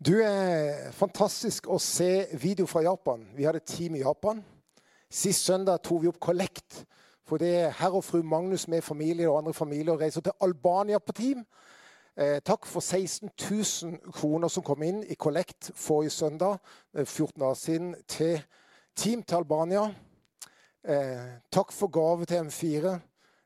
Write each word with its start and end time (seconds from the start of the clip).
Du 0.00 0.14
er 0.24 0.94
fantastisk 0.96 1.66
å 1.68 1.76
se 1.76 2.24
video 2.40 2.64
fra 2.64 2.80
Japan. 2.80 3.26
Vi 3.36 3.44
hadde 3.44 3.60
team 3.68 3.98
i 3.98 4.00
Japan. 4.00 4.38
Sist 5.12 5.44
søndag 5.44 5.82
tok 5.84 6.00
vi 6.00 6.08
opp 6.08 6.16
kollekt 6.24 6.86
for 7.28 7.36
det 7.36 7.50
er 7.58 7.74
herr 7.76 7.98
og 7.98 8.06
fru 8.06 8.22
Magnus 8.24 8.64
med 8.68 8.80
familie 8.82 9.28
og 9.28 9.36
andre 9.42 9.52
familier 9.52 10.00
reiser 10.00 10.24
til 10.24 10.32
Albania 10.40 10.98
på 11.04 11.12
team. 11.12 11.42
Eh, 12.16 12.40
takk 12.40 12.64
for 12.66 12.80
16 12.80 13.28
000 13.28 14.14
kroner 14.16 14.48
som 14.48 14.64
kom 14.64 14.80
inn 14.82 15.02
i 15.04 15.18
kollekt 15.20 15.68
forrige 15.76 16.16
søndag, 16.16 16.56
14 16.96 17.36
dager 17.36 17.60
siden, 17.60 17.92
til 18.08 18.40
team 18.96 19.22
til 19.22 19.42
Albania. 19.42 19.84
Eh, 20.80 21.28
takk 21.52 21.76
for 21.76 21.92
gave 21.92 22.24
til 22.24 22.48
M4. 22.48 22.96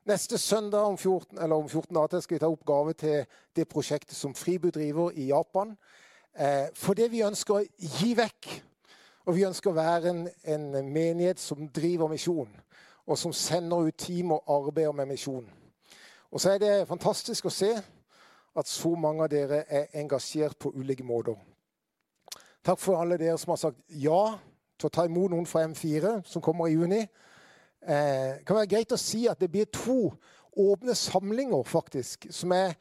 Neste 0.07 0.37
søndag 0.37 0.87
om 0.87 0.97
14, 0.97 1.37
eller 1.37 1.55
om 1.55 1.69
14 1.69 1.95
dager 1.95 2.23
skal 2.23 2.39
vi 2.39 2.43
ta 2.47 2.47
opp 2.47 2.65
gave 2.65 2.93
til 2.93 3.25
det 3.55 3.67
prosjektet 3.67 4.15
som 4.15 4.35
Fribu 4.35 4.71
driver 4.71 5.11
i 5.11 5.27
Japan. 5.35 5.75
Eh, 6.39 6.67
for 6.73 6.93
det 6.93 7.11
vi 7.11 7.23
ønsker 7.23 7.55
å 7.55 7.63
gi 7.79 8.13
vekk. 8.17 8.49
Og 9.25 9.35
vi 9.35 9.45
ønsker 9.47 9.71
å 9.71 9.77
være 9.77 10.11
en, 10.11 10.27
en 10.43 10.89
menighet 10.93 11.39
som 11.39 11.69
driver 11.73 12.11
misjon 12.11 12.51
og 13.05 13.17
som 13.17 13.33
sender 13.33 13.87
ut 13.87 13.97
team 13.97 14.31
og 14.33 14.43
arbeider 14.49 14.91
med 14.91 15.05
misjon. 15.05 15.45
Og 16.31 16.41
så 16.41 16.55
er 16.55 16.61
det 16.61 16.87
fantastisk 16.89 17.45
å 17.45 17.53
se 17.53 17.71
at 18.55 18.67
så 18.67 18.95
mange 18.97 19.23
av 19.23 19.29
dere 19.29 19.63
er 19.69 19.91
engasjert 20.01 20.57
på 20.59 20.71
ulike 20.73 21.05
måter. 21.05 21.37
Takk 22.65 22.81
for 22.81 23.01
alle 23.01 23.19
dere 23.21 23.37
som 23.37 23.53
har 23.53 23.61
sagt 23.61 23.81
ja 23.89 24.37
til 24.79 24.89
å 24.89 24.93
ta 24.93 25.05
imot 25.05 25.31
noen 25.31 25.45
fra 25.45 25.63
M4 25.67 26.17
som 26.25 26.41
kommer 26.41 26.67
i 26.67 26.73
juni. 26.73 27.03
Eh, 27.85 28.39
det 28.39 28.45
kan 28.47 28.57
være 28.57 28.71
greit 28.73 28.95
å 28.95 28.99
si 28.99 29.27
at 29.29 29.39
det 29.39 29.51
blir 29.53 29.69
to 29.69 30.09
åpne 30.55 30.95
samlinger, 30.95 31.63
faktisk. 31.63 32.27
som 32.31 32.51
er, 32.51 32.73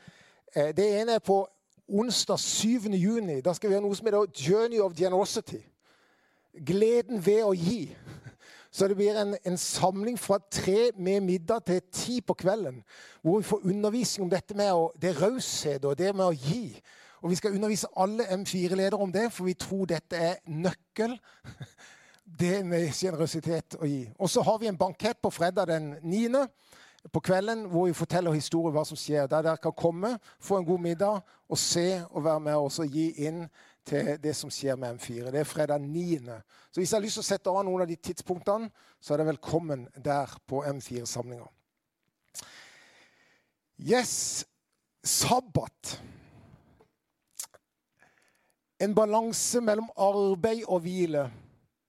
eh, 0.54 0.72
Det 0.72 1.00
ene 1.00 1.14
er 1.14 1.18
på 1.18 1.46
onsdag 1.88 2.38
7. 2.38 2.68
juni. 2.92 3.40
Da 3.40 3.52
skal 3.52 3.70
vi 3.70 3.76
ha 3.76 3.82
noe 3.82 3.96
som 3.96 4.08
heter 4.08 4.26
Journey 4.32 4.80
of 4.80 4.94
Generosity. 4.96 5.62
Gleden 6.54 7.20
ved 7.26 7.42
å 7.44 7.52
gi. 7.56 7.88
Så 8.74 8.88
det 8.90 8.96
blir 8.98 9.14
en, 9.14 9.36
en, 9.46 9.58
samling 9.58 10.18
fra 10.18 10.40
tre 10.50 10.90
med 10.98 11.20
middag 11.22 11.62
til 11.66 11.80
ti 11.92 12.20
på 12.20 12.34
kvelden. 12.34 12.82
Hvor 13.22 13.38
vi 13.38 13.46
får 13.46 13.66
undervisning 13.70 14.26
om 14.26 14.30
dette 14.30 14.56
med 14.58 14.72
å, 14.74 14.88
det 14.98 15.14
raushet 15.20 15.84
og 15.84 15.98
det 15.98 16.10
med 16.10 16.26
å 16.26 16.34
gi. 16.34 16.80
Og 17.22 17.30
vi 17.30 17.38
skal 17.38 17.54
undervise 17.54 17.88
alle 17.96 18.26
M4-ledere 18.34 18.98
om 19.00 19.12
det, 19.12 19.28
for 19.32 19.46
vi 19.46 19.54
tror 19.54 19.86
dette 19.88 20.18
er 20.18 20.40
nøkkel. 20.46 21.16
Det 22.24 22.64
med 22.66 22.88
generøsitet 22.96 23.76
å 23.78 23.86
gi. 23.86 24.08
Og 24.18 24.30
så 24.32 24.42
har 24.42 24.56
vi 24.58 24.66
en 24.66 24.78
bankett 24.80 25.20
på 25.22 25.30
fredag 25.30 25.68
den 25.68 25.90
9. 26.02 26.40
på 27.12 27.20
kvelden 27.20 27.66
hvor 27.68 27.86
vi 27.86 27.96
forteller 27.96 28.32
historier 28.32 28.72
hva 28.74 28.84
som 28.88 28.98
skjer. 28.98 29.28
Der 29.28 29.44
dere 29.44 29.60
kan 29.60 29.74
komme, 29.76 30.14
få 30.40 30.58
en 30.58 30.66
god 30.68 30.80
middag 30.80 31.20
og 31.48 31.58
se 31.60 32.02
og 32.10 32.24
være 32.24 32.40
med 32.40 32.56
og 32.56 32.94
gi 32.96 33.10
inn 33.26 33.44
til 33.84 34.14
det 34.22 34.32
som 34.36 34.52
skjer 34.52 34.78
med 34.80 34.96
M4. 34.96 35.30
Det 35.30 35.42
er 35.42 35.48
fredag 35.48 35.80
9. 35.80 36.18
Så 36.72 36.80
hvis 36.80 36.92
jeg 36.92 36.96
har 36.96 37.04
lyst 37.04 37.20
til 37.20 37.24
å 37.24 37.28
sette 37.28 37.52
av 37.52 37.64
noen 37.66 37.84
av 37.84 37.90
de 37.90 37.96
tidspunktene, 37.96 38.70
så 39.00 39.14
er 39.14 39.20
det 39.20 39.28
velkommen 39.34 39.86
der 39.96 40.32
på 40.48 40.64
M4-samlinga. 40.64 41.46
Yes, 43.84 44.44
sabbat. 45.04 45.98
En 48.80 48.94
balanse 48.94 49.60
mellom 49.60 49.90
arbeid 49.96 50.64
og 50.64 50.80
hvile. 50.86 51.28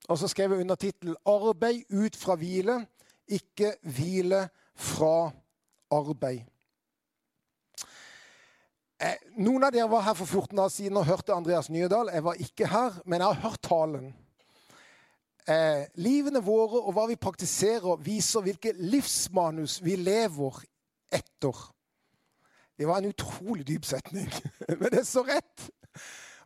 Og 0.10 0.20
så 0.20 0.28
skrev 0.30 0.52
jeg 0.52 0.62
under 0.62 0.76
tittel 0.76 1.16
'Arbeid 1.26 1.84
ut 1.90 2.16
fra 2.16 2.36
hvile', 2.36 2.86
ikke 3.28 3.74
hvile 3.82 4.50
fra 4.76 5.32
arbeid'. 5.92 6.46
Eh, 9.00 9.18
noen 9.44 9.64
av 9.68 9.74
dere 9.76 9.90
var 9.92 10.06
her 10.06 10.16
for 10.16 10.26
14 10.26 10.56
dager 10.56 10.72
siden 10.72 10.98
og 10.98 11.06
hørte 11.06 11.34
Andreas 11.36 11.70
Nyedal. 11.70 12.10
Jeg 12.14 12.24
var 12.24 12.34
ikke 12.40 12.68
her, 12.72 13.02
men 13.06 13.20
jeg 13.20 13.28
har 13.28 13.50
hørt 13.50 13.62
talen. 13.62 14.14
Eh, 15.48 15.84
livene 16.02 16.42
våre 16.42 16.80
og 16.80 16.96
hva 16.96 17.04
vi 17.12 17.20
praktiserer, 17.20 18.00
viser 18.02 18.42
hvilket 18.42 18.80
livsmanus 18.80 19.82
vi 19.84 19.98
lever 20.00 20.64
etter. 21.14 21.60
Det 22.78 22.88
var 22.88 22.98
en 22.98 23.12
utrolig 23.12 23.68
dyp 23.68 23.86
setning, 23.86 24.32
men 24.80 24.90
det 24.90 25.04
er 25.04 25.10
så 25.10 25.26
rett. 25.28 25.68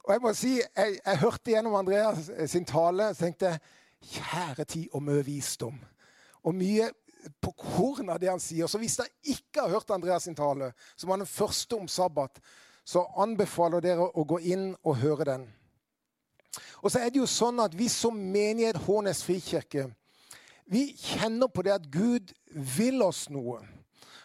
Og 0.03 0.13
Jeg 0.13 0.21
må 0.21 0.33
si, 0.33 0.55
jeg, 0.57 0.97
jeg 1.05 1.21
hørte 1.21 1.53
gjennom 1.53 1.77
Andreas 1.79 2.31
sin 2.49 2.65
tale 2.65 3.11
og 3.11 3.17
tenkte 3.17 3.59
kjære 4.09 4.65
tid 4.65 4.87
og 4.97 5.03
mye 5.05 5.23
visdom. 5.25 5.79
Og 6.43 6.55
mye 6.55 6.89
på 7.41 7.51
kornet 7.51 8.15
av 8.15 8.19
det 8.21 8.31
han 8.31 8.41
sier. 8.43 8.67
Så 8.67 8.79
hvis 8.81 8.97
dere 8.99 9.11
ikke 9.35 9.63
har 9.65 9.75
hørt 9.75 9.91
Andreas 9.91 10.25
sin 10.27 10.37
tale, 10.37 10.71
som 10.95 11.11
var 11.11 11.21
den 11.21 11.29
første 11.29 11.75
om 11.75 11.87
sabbat, 11.87 12.39
så 12.85 13.05
anbefaler 13.21 13.83
dere 13.83 14.07
å 14.07 14.25
gå 14.25 14.39
inn 14.49 14.71
og 14.83 14.99
høre 15.01 15.27
den. 15.29 15.47
Og 16.81 16.91
så 16.91 17.03
er 17.03 17.11
det 17.11 17.19
jo 17.19 17.29
sånn 17.29 17.59
at 17.61 17.75
Vi 17.77 17.89
som 17.91 18.15
menighet 18.15 18.79
Hånes 18.87 19.21
frikirke 19.21 19.89
vi 20.69 20.91
kjenner 20.93 21.49
på 21.49 21.63
det 21.65 21.73
at 21.73 21.85
Gud 21.89 22.29
vil 22.77 23.01
oss 23.01 23.23
noe. 23.33 23.57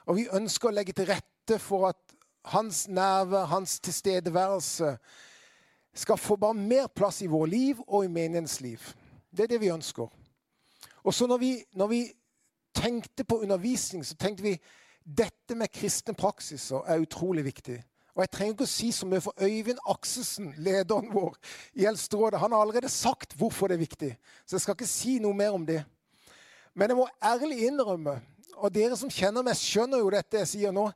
Og 0.05 0.19
vi 0.19 0.27
ønsker 0.29 0.69
å 0.69 0.75
legge 0.77 0.93
til 0.93 1.09
rette 1.09 1.57
for 1.57 1.89
at 1.89 2.01
hans 2.53 2.83
nerve, 2.93 3.47
hans 3.49 3.79
tilstedeværelse, 3.81 4.91
skal 5.95 6.21
få 6.21 6.37
bare 6.37 6.59
mer 6.59 6.91
plass 6.93 7.23
i 7.25 7.31
vår 7.31 7.47
liv 7.49 7.81
og 7.87 8.05
i 8.05 8.13
menighetens 8.13 8.59
liv. 8.61 8.83
Det 9.33 9.47
er 9.47 9.55
det 9.55 9.63
vi 9.63 9.73
ønsker. 9.73 10.11
Og 11.05 11.15
så 11.15 11.29
når 11.31 11.41
vi, 11.41 11.53
når 11.73 11.89
vi 11.89 12.03
tenkte 12.75 13.25
på 13.25 13.41
undervisning, 13.43 14.05
så 14.07 14.17
tenkte 14.19 14.45
vi 14.45 14.55
dette 15.05 15.57
med 15.57 15.73
kristne 15.73 16.15
praksiser 16.17 16.87
er 16.89 17.03
utrolig 17.03 17.45
viktig. 17.45 17.79
Og 18.15 18.23
Jeg 18.23 18.31
trenger 18.31 18.55
ikke 18.55 18.67
å 18.67 18.71
si 18.71 18.93
så 18.95 19.07
mye, 19.11 19.23
for 19.25 19.35
Øyvind 19.43 19.81
Akselsen, 19.91 20.53
lederen 20.63 21.11
vår 21.13 21.35
i 21.75 21.87
Eldsterådet, 21.91 22.39
han 22.41 22.53
har 22.55 22.63
allerede 22.63 22.89
sagt 22.89 23.35
hvorfor 23.39 23.69
det 23.69 23.75
er 23.75 23.83
viktig. 23.83 24.13
Så 24.47 24.57
jeg 24.57 24.63
skal 24.63 24.79
ikke 24.79 24.89
si 24.91 25.17
noe 25.23 25.35
mer 25.35 25.57
om 25.57 25.67
det. 25.67 25.81
Men 26.75 26.93
jeg 26.93 26.99
må 26.99 27.09
ærlig 27.23 27.67
innrømme, 27.67 28.21
og 28.55 28.71
dere 28.75 28.97
som 28.97 29.11
kjenner 29.11 29.43
meg, 29.43 29.59
skjønner 29.59 29.99
jo 29.99 30.15
dette 30.15 30.41
jeg 30.43 30.53
sier 30.53 30.75
nå 30.75 30.89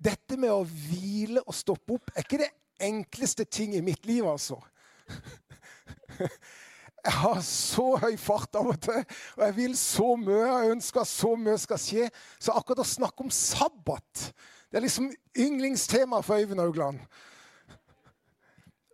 Dette 0.00 0.38
med 0.40 0.48
å 0.48 0.62
hvile 0.64 1.42
og 1.44 1.52
stoppe 1.52 1.92
opp 1.98 2.14
er 2.14 2.24
ikke 2.24 2.38
det 2.40 2.48
enkleste 2.80 3.44
ting 3.44 3.74
i 3.76 3.82
mitt 3.84 4.06
liv, 4.08 4.24
altså. 4.24 4.56
Jeg 7.04 7.16
har 7.22 7.40
så 7.46 7.86
høy 8.02 8.16
fart 8.20 8.56
av 8.60 8.70
og 8.74 8.80
til, 8.84 9.04
og 9.38 9.44
jeg 9.46 9.56
vil 9.56 9.76
så 9.78 10.14
mye. 10.20 10.40
Jeg 10.44 10.72
ønsker 10.76 11.06
så 11.08 11.34
mye 11.38 11.58
skal 11.60 11.80
skje. 11.80 12.08
Så 12.38 12.52
akkurat 12.52 12.82
å 12.84 12.90
snakke 12.90 13.24
om 13.24 13.32
sabbat 13.32 14.30
det 14.70 14.78
er 14.78 14.84
liksom 14.84 15.08
yndlingstema 15.34 16.20
for 16.22 16.38
Øyvind 16.38 16.60
Haugland. 16.60 16.98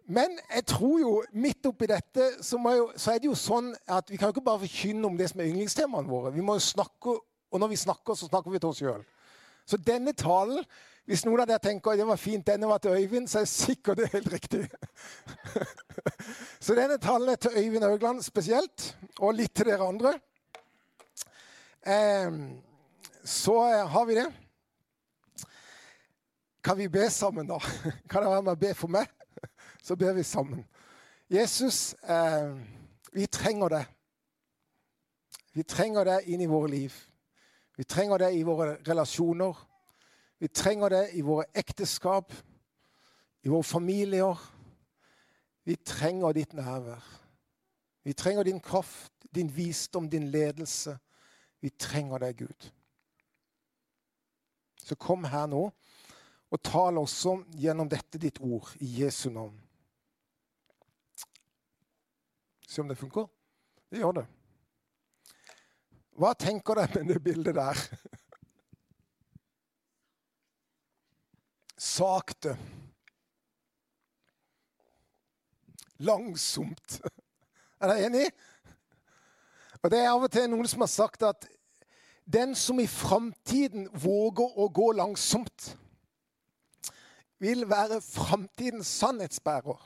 Men 0.09 0.39
jeg 0.55 0.67
tror 0.67 1.01
jo 1.01 1.11
midt 1.33 1.67
oppi 1.67 1.89
dette 1.91 2.31
så, 2.41 2.57
jo, 2.57 2.87
så, 2.97 3.13
er 3.13 3.19
det 3.21 3.29
jo 3.29 3.35
sånn 3.37 3.73
at 3.91 4.09
vi 4.11 4.17
kan 4.17 4.31
jo 4.31 4.37
ikke 4.37 4.47
bare 4.47 4.63
forkynne 4.63 5.05
om 5.09 5.19
det 5.19 5.29
som 5.33 5.43
er 5.43 5.51
yndlingstemaene 5.51 6.09
våre. 6.09 6.33
Vi 6.33 6.45
må 6.45 6.57
jo 6.57 6.65
snakke, 6.65 7.19
Og 7.51 7.61
når 7.61 7.69
vi 7.69 7.77
snakker, 7.77 8.15
så 8.15 8.27
snakker 8.27 8.51
vi 8.51 8.59
til 8.59 8.69
oss 8.69 8.81
sjøl. 8.83 9.05
Så 9.67 9.79
denne 9.83 10.15
talen 10.17 10.63
hvis 11.07 11.23
noen 11.23 11.45
av 11.45 11.47
dere 11.47 11.63
tenker 11.63 11.95
det 11.95 12.07
var 12.07 12.19
fint, 12.19 12.43
denne 12.47 12.67
var 12.67 12.81
til 12.83 12.97
Øyvind, 12.99 13.29
så 13.31 13.39
er 13.39 13.45
jeg 13.45 13.53
sikkert 13.53 14.01
det 14.01 14.09
er 14.09 14.17
helt 14.17 14.33
riktig. 14.33 14.63
så 16.65 16.75
denne 16.75 16.97
talen 16.99 17.31
er 17.31 17.39
til 17.39 17.55
Øyvind 17.55 17.87
Haugland 17.87 18.25
spesielt, 18.27 18.89
og 19.23 19.37
litt 19.39 19.55
til 19.55 19.71
dere 19.71 19.87
andre. 19.87 20.17
Eh, 21.87 22.41
så 23.23 23.55
har 23.87 24.09
vi 24.11 24.19
det. 24.19 24.27
Kan 26.67 26.79
vi 26.79 26.89
be 26.91 27.07
sammen, 27.11 27.47
da? 27.47 27.61
Kan 28.11 28.27
det 28.27 28.33
være 28.33 28.43
med 28.43 28.57
å 28.57 28.63
be 28.67 28.75
for 28.75 28.91
meg? 28.91 29.07
Så 29.87 29.95
ber 29.95 30.17
vi 30.17 30.27
sammen. 30.27 30.65
Jesus, 31.31 31.95
eh, 32.03 32.51
vi 33.15 33.29
trenger 33.31 33.71
det. 33.71 33.85
Vi 35.55 35.63
trenger 35.63 36.11
det 36.11 36.25
inn 36.27 36.43
i 36.43 36.51
våre 36.51 36.73
liv. 36.73 36.97
Vi 37.77 37.85
trenger 37.85 38.19
det 38.19 38.33
i 38.35 38.43
våre 38.43 38.77
relasjoner. 38.89 39.57
Vi 40.39 40.49
trenger 40.49 40.89
det 40.89 41.03
i 41.17 41.23
våre 41.25 41.45
ekteskap, 41.55 42.33
i 43.43 43.49
våre 43.49 43.65
familier. 43.65 44.41
Vi 45.65 45.77
trenger 45.77 46.33
ditt 46.33 46.55
nærvær. 46.57 47.05
Vi 48.03 48.13
trenger 48.13 48.45
din 48.45 48.61
kraft, 48.61 49.13
din 49.35 49.51
visdom, 49.57 50.11
din 50.11 50.31
ledelse. 50.31 50.99
Vi 51.61 51.71
trenger 51.71 52.19
deg, 52.19 52.37
Gud. 52.37 52.71
Så 54.87 54.95
kom 54.95 55.25
her 55.25 55.47
nå 55.51 55.71
og 56.51 56.63
tal 56.63 57.01
også 57.01 57.41
gjennom 57.59 57.89
dette 57.91 58.21
ditt 58.23 58.39
ord 58.41 58.69
i 58.79 59.03
Jesu 59.03 59.29
navn. 59.35 59.57
Se 62.67 62.81
om 62.81 62.89
det 62.89 62.99
funker. 62.99 63.27
Det 63.91 63.99
gjør 63.99 64.21
det. 64.21 64.27
Hva 66.17 66.33
tenker 66.33 66.79
dere 66.79 67.05
med 67.05 67.15
det 67.15 67.23
bildet 67.25 67.59
der? 67.59 67.81
sakte. 71.77 72.57
Langsomt. 75.99 77.01
Er 77.81 77.91
dere 77.91 78.07
enig? 78.07 78.31
Og 79.83 79.91
Det 79.91 80.01
er 80.01 80.11
av 80.11 80.25
og 80.25 80.33
til 80.33 80.49
noen 80.51 80.69
som 80.69 80.83
har 80.83 80.91
sagt 80.91 81.23
at 81.23 81.47
den 82.27 82.55
som 82.59 82.81
i 82.83 82.89
framtiden 82.91 83.87
våger 83.93 84.57
å 84.59 84.67
gå 84.75 84.89
langsomt, 84.99 85.77
vil 87.39 87.69
være 87.69 88.01
framtidens 88.03 88.89
sannhetsbærer. 88.99 89.79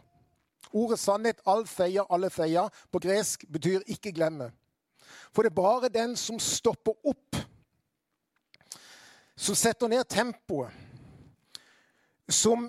Ordet 0.70 1.00
sannhet, 1.02 1.42
all 1.44 1.66
feia, 1.66 2.06
alle 2.08 2.30
feia, 2.30 2.68
på 2.92 3.02
gresk 3.02 3.44
betyr 3.50 3.82
ikke 3.90 4.14
glemme. 4.14 4.52
For 5.32 5.42
det 5.42 5.50
er 5.50 5.62
bare 5.62 5.88
den 5.88 6.16
som 6.16 6.38
stopper 6.38 6.92
opp, 7.06 7.36
som 9.36 9.54
setter 9.54 9.88
ned 9.88 10.04
tempoet, 10.10 10.70
som 12.28 12.68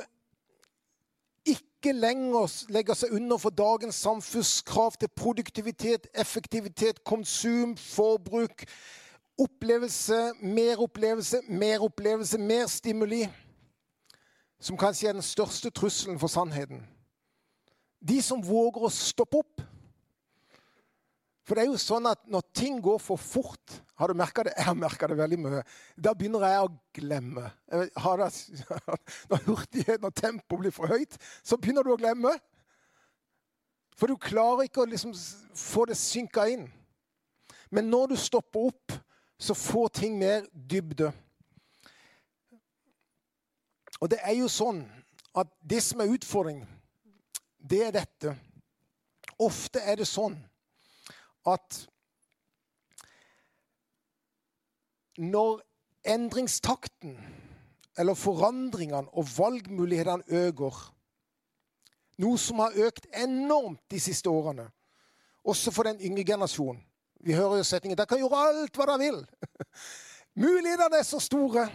ikke 1.82 1.94
lenger 1.98 2.54
legger 2.70 2.98
seg 2.98 3.14
under 3.18 3.42
for 3.42 3.50
dagens 3.50 3.98
samfunnskrav 4.06 4.96
til 5.02 5.10
produktivitet, 5.18 6.08
effektivitet, 6.14 7.04
konsum, 7.04 7.74
forbruk, 7.78 8.66
opplevelse, 9.42 10.34
mer 10.42 10.82
opplevelse, 10.82 11.42
mer 11.50 11.82
opplevelse, 11.82 12.38
mer 12.38 12.68
stimuli, 12.70 13.26
som 14.62 14.78
kanskje 14.78 15.10
er 15.10 15.18
den 15.18 15.26
største 15.26 15.70
trusselen 15.74 16.20
for 16.22 16.30
sannheten. 16.30 16.86
De 18.02 18.22
som 18.22 18.42
våger 18.46 18.86
å 18.86 18.94
stoppe 18.94 19.42
opp 19.42 19.66
for 21.52 21.60
det 21.60 21.66
er 21.66 21.74
jo 21.74 21.80
sånn 21.84 22.06
at 22.08 22.22
når 22.32 22.46
ting 22.56 22.78
går 22.80 23.00
for 23.04 23.20
fort 23.20 23.74
Har 24.00 24.08
du 24.08 24.16
merka 24.16 24.46
det? 24.48 24.54
Jeg 24.56 24.64
har 24.70 24.76
merka 24.80 25.08
det 25.12 25.18
veldig 25.20 25.38
mye. 25.44 25.64
Da 26.00 26.14
begynner 26.16 26.46
jeg 26.48 26.60
å 26.64 26.70
glemme. 26.96 27.50
Jeg 27.68 27.90
det, 28.22 28.30
når 29.34 29.42
hurtigheten 29.50 30.08
og 30.08 30.16
tempoet 30.16 30.62
blir 30.62 30.74
for 30.74 30.88
høyt, 30.88 31.18
så 31.44 31.58
begynner 31.60 31.84
du 31.84 31.92
å 31.92 31.98
glemme. 32.00 32.32
For 34.00 34.08
du 34.08 34.16
klarer 34.16 34.64
ikke 34.70 34.86
å 34.86 34.88
liksom 34.88 35.12
få 35.60 35.84
det 35.92 36.00
synka 36.00 36.48
inn. 36.50 36.64
Men 37.70 37.92
når 37.92 38.14
du 38.14 38.18
stopper 38.18 38.72
opp, 38.72 38.96
så 39.36 39.54
får 39.54 39.92
ting 40.00 40.16
mer 40.18 40.48
dybde. 40.56 41.12
Og 44.00 44.08
det 44.16 44.22
er 44.24 44.40
jo 44.40 44.48
sånn 44.48 44.86
at 45.36 45.52
det 45.60 45.84
som 45.84 46.00
er 46.00 46.16
utfordring, 46.16 46.64
det 47.60 47.84
er 47.90 48.00
dette. 48.00 48.34
Ofte 49.36 49.84
er 49.84 50.00
det 50.00 50.08
sånn 50.08 50.40
at 51.48 51.88
når 55.18 55.62
endringstakten 56.08 57.18
eller 57.98 58.14
forandringene 58.14 59.10
og 59.14 59.28
valgmulighetene 59.38 60.24
øker, 60.28 60.78
noe 62.22 62.38
som 62.38 62.62
har 62.62 62.78
økt 62.88 63.08
enormt 63.18 63.82
de 63.92 64.00
siste 64.00 64.30
årene, 64.30 64.70
også 65.44 65.72
for 65.72 65.84
den 65.84 66.02
yngre 66.02 66.24
generasjonen 66.24 66.84
Vi 67.24 67.34
hører 67.34 67.58
jo 67.58 67.64
setningen 67.64 67.98
'De 67.98 68.06
kan 68.06 68.18
gjøre 68.18 68.38
alt 68.48 68.78
hva 68.78 68.86
de 68.86 69.04
vil'. 69.04 69.26
Mulighetene 70.44 70.98
er 70.98 71.04
så 71.04 71.20
store. 71.20 71.70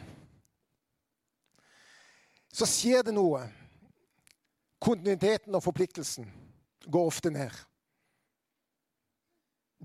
Så 2.53 2.67
skjer 2.67 3.03
det 3.03 3.15
noe. 3.15 3.45
Kontinuiteten 4.81 5.55
og 5.55 5.63
forpliktelsen 5.63 6.27
går 6.91 7.07
ofte 7.07 7.31
ned. 7.31 7.51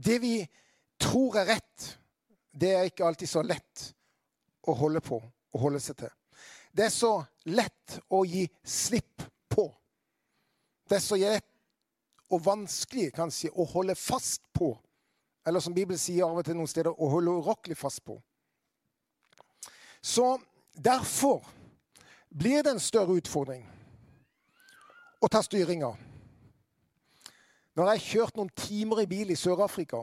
Det 0.04 0.18
vi 0.22 0.36
tror 1.02 1.38
er 1.42 1.46
rett, 1.56 1.88
det 2.52 2.74
er 2.76 2.90
ikke 2.90 3.06
alltid 3.06 3.30
så 3.30 3.44
lett 3.46 3.86
å 4.68 4.74
holde 4.78 5.02
på 5.04 5.20
og 5.22 5.62
holde 5.62 5.82
seg 5.84 6.00
til. 6.02 6.12
Det 6.72 6.88
er 6.88 6.94
så 6.94 7.14
lett 7.52 7.98
å 8.10 8.24
gi 8.26 8.46
slipp 8.64 9.24
på. 9.52 9.68
Det 10.88 10.98
er 10.98 11.04
så 11.04 11.20
lett 11.20 11.48
og 12.32 12.44
vanskelig 12.46 13.12
kanskje 13.16 13.52
å 13.60 13.66
holde 13.74 13.96
fast 14.00 14.46
på. 14.56 14.74
Eller 15.46 15.60
som 15.60 15.76
Bibelen 15.76 16.00
sier 16.00 16.26
av 16.26 16.40
og 16.40 16.46
til 16.48 16.56
noen 16.58 16.70
steder, 16.70 16.94
å 16.96 17.10
holde 17.12 17.34
urokkelig 17.42 17.78
fast 17.78 18.04
på. 18.08 18.16
Så 20.02 20.38
derfor 20.74 21.44
blir 22.30 22.64
det 22.64 22.76
en 22.76 22.82
større 22.82 23.18
utfordring 23.20 23.66
å 25.22 25.30
ta 25.30 25.42
styringa 25.44 25.92
når 27.76 27.88
jeg 27.88 27.92
har 27.92 28.08
kjørt 28.08 28.40
noen 28.40 28.52
timer 28.58 29.04
i 29.04 29.08
bil 29.08 29.32
i 29.32 29.40
Sør-Afrika, 29.40 30.02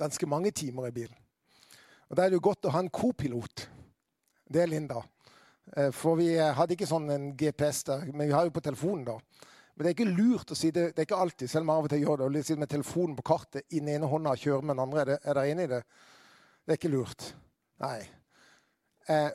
ganske 0.00 0.26
mange 0.26 0.50
timer 0.50 0.88
i 0.88 0.94
bil 0.96 1.12
og 2.08 2.16
Da 2.16 2.24
er 2.24 2.30
det 2.30 2.36
jo 2.38 2.44
godt 2.44 2.66
å 2.68 2.72
ha 2.74 2.80
en 2.84 2.92
kopilot. 2.92 3.64
Det 4.44 4.60
er 4.62 4.68
Linda. 4.68 5.00
Eh, 5.76 5.90
for 5.90 6.18
vi 6.20 6.34
hadde 6.36 6.76
ikke 6.76 6.86
sånn 6.86 7.08
en 7.10 7.30
GPS 7.36 7.80
der, 7.88 8.04
men 8.12 8.28
vi 8.28 8.34
har 8.34 8.44
jo 8.44 8.52
på 8.54 8.62
telefonen, 8.62 9.06
da. 9.08 9.16
Men 9.74 9.84
det 9.84 9.90
er 9.90 9.96
ikke 9.96 10.12
lurt 10.14 10.52
å 10.52 10.58
si 10.58 10.70
det. 10.70 10.90
Det 10.92 11.02
er 11.02 11.08
ikke 11.08 11.22
alltid, 11.24 11.50
selv 11.50 11.64
om 11.64 11.72
jeg 11.72 11.80
av 11.80 11.86
og 11.88 11.90
til 11.90 12.04
gjør 12.04 12.20
det. 12.20 12.26
Å 12.26 12.44
sitte 12.46 12.62
med 12.62 12.70
telefonen 12.70 13.16
på 13.16 13.26
kartet 13.26 13.64
i 13.70 13.80
den 13.80 13.90
ene 13.96 14.10
hånda 14.10 14.34
og 14.36 14.44
kjøre 14.44 14.62
med 14.62 14.76
den 14.76 14.84
andre. 14.84 15.00
Er, 15.00 15.10
det, 15.10 15.16
er 15.32 15.64
i 15.64 15.66
det? 15.72 15.80
Det 16.62 16.76
er 16.76 16.78
ikke 16.78 16.92
lurt. 16.92 17.26
Nei. 17.82 17.96
Eh, 19.10 19.30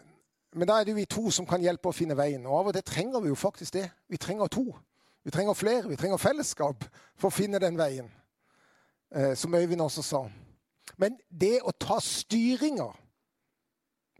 men 0.56 0.70
da 0.70 0.80
er 0.80 0.88
det 0.88 0.94
jo 0.94 1.02
vi 1.02 1.10
to 1.10 1.26
som 1.34 1.50
kan 1.50 1.62
hjelpe 1.62 1.92
å 1.92 1.96
finne 1.96 2.16
veien. 2.18 2.46
Og 2.48 2.62
av 2.62 2.72
og 2.72 2.78
til 2.78 2.88
trenger 2.88 3.26
vi 3.26 3.34
jo 3.34 3.38
faktisk 3.38 3.76
det. 3.76 3.90
Vi 4.08 4.22
trenger 4.22 4.48
to. 4.48 4.70
Vi 5.24 5.32
trenger 5.32 5.54
flere, 5.54 5.90
vi 5.90 5.98
trenger 6.00 6.18
fellesskap 6.18 6.86
for 7.20 7.30
å 7.30 7.36
finne 7.36 7.60
den 7.60 7.78
veien, 7.78 8.08
eh, 9.16 9.36
som 9.36 9.56
Øyvind 9.56 9.82
også 9.82 10.04
sa. 10.04 10.24
Men 10.98 11.20
det 11.30 11.60
å 11.62 11.72
ta 11.72 12.00
styringa, 12.00 12.88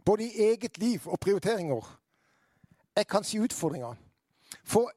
både 0.04 0.24
i 0.24 0.50
eget 0.50 0.78
liv 0.78 1.08
og 1.08 1.20
prioriteringer, 1.20 1.96
er 2.96 3.04
kanskje 3.08 3.42
utfordringa. 3.44 3.94
For 4.64 4.90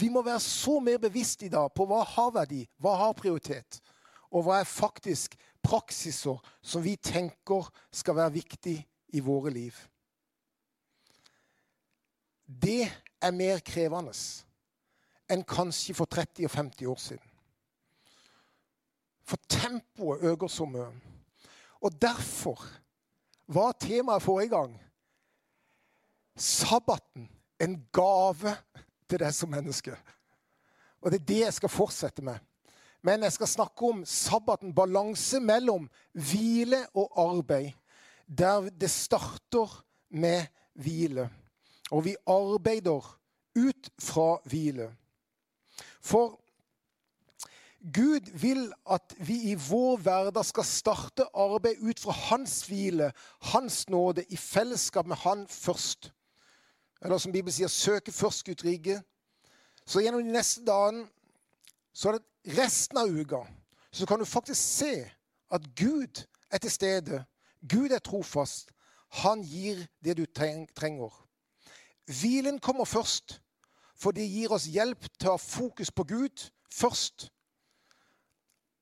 vi 0.00 0.08
må 0.12 0.22
være 0.22 0.40
så 0.40 0.78
mer 0.80 0.98
bevisst 0.98 1.42
i 1.42 1.52
dag 1.52 1.72
på 1.74 1.86
hva 1.88 2.02
har 2.04 2.32
verdi, 2.34 2.66
hva 2.80 2.96
har 3.00 3.16
prioritet, 3.16 3.80
og 4.30 4.44
hva 4.44 4.60
er 4.60 4.68
faktisk 4.68 5.36
praksiser 5.64 6.38
som 6.62 6.84
vi 6.84 6.96
tenker 6.96 7.68
skal 7.94 8.18
være 8.18 8.36
viktig 8.36 8.76
i 9.16 9.22
våre 9.24 9.50
liv. 9.50 9.76
Det 12.46 12.86
er 13.22 13.34
mer 13.34 13.62
krevende 13.64 14.12
enn 15.30 15.42
kanskje 15.42 15.94
for 15.96 16.06
30 16.06 16.46
og 16.46 16.50
50 16.54 16.86
år 16.86 17.00
siden. 17.02 17.30
For 19.26 19.38
tempoet 19.50 20.22
øker 20.22 20.48
så 20.48 20.66
mye. 20.70 20.86
Og 21.82 22.02
derfor 22.02 22.62
var 23.48 23.72
temaet 23.80 24.22
forrige 24.22 24.54
gang 24.54 24.76
sabbaten 26.36 27.28
en 27.60 27.78
gave 27.92 28.52
til 29.08 29.22
deg 29.22 29.32
som 29.34 29.50
menneske. 29.50 29.96
Og 31.00 31.10
det 31.10 31.20
er 31.20 31.28
det 31.30 31.40
jeg 31.40 31.56
skal 31.56 31.72
fortsette 31.72 32.22
med. 32.24 32.38
Men 33.02 33.22
jeg 33.22 33.32
skal 33.32 33.48
snakke 33.48 33.88
om 33.88 34.04
sabbaten, 34.04 34.74
balanse 34.74 35.40
mellom 35.40 35.88
hvile 36.12 36.82
og 36.94 37.12
arbeid. 37.16 37.70
Der 38.26 38.70
det 38.70 38.90
starter 38.90 39.84
med 40.10 40.46
hvile. 40.74 41.30
Og 41.90 42.04
vi 42.04 42.16
arbeider 42.26 43.18
ut 43.56 43.90
fra 43.98 44.40
hvile. 44.44 44.90
For 46.00 46.40
Gud 47.94 48.30
vil 48.40 48.72
at 48.90 49.14
vi 49.18 49.36
i 49.50 49.54
vår 49.54 49.96
hverdag 50.02 50.44
skal 50.44 50.64
starte 50.64 51.26
arbeid 51.34 51.82
ut 51.82 52.00
fra 52.00 52.12
hans 52.12 52.64
hvile, 52.66 53.12
hans 53.52 53.88
nåde, 53.88 54.24
i 54.28 54.36
fellesskap 54.36 55.06
med 55.06 55.16
han 55.16 55.46
først. 55.48 56.10
Eller 57.02 57.18
som 57.18 57.32
Bibelen 57.32 57.54
sier, 57.54 57.68
søke 57.68 58.12
først 58.12 58.44
Guds 58.44 58.64
rike. 58.64 59.00
Så 59.86 60.02
gjennom 60.02 60.24
de 60.24 60.32
neste 60.34 60.64
dagene, 60.66 61.06
så 61.94 62.10
er 62.10 62.18
det 62.18 62.58
resten 62.58 62.98
av 62.98 63.12
uka, 63.12 63.44
så 63.92 64.06
kan 64.06 64.18
du 64.18 64.24
faktisk 64.24 64.60
se 64.60 65.10
at 65.50 65.62
Gud 65.78 66.24
er 66.50 66.58
til 66.58 66.70
stede. 66.70 67.22
Gud 67.68 67.90
er 67.90 68.02
trofast. 68.02 68.72
Han 69.22 69.42
gir 69.42 69.86
det 70.04 70.16
du 70.18 70.26
trenger. 70.26 71.25
Hvilen 72.06 72.58
kommer 72.58 72.84
først, 72.84 73.40
for 73.96 74.14
det 74.14 74.28
gir 74.30 74.52
oss 74.54 74.68
hjelp 74.70 75.08
til 75.18 75.30
å 75.30 75.36
ha 75.36 75.42
fokus 75.42 75.90
på 75.90 76.04
Gud 76.06 76.44
først. 76.72 77.30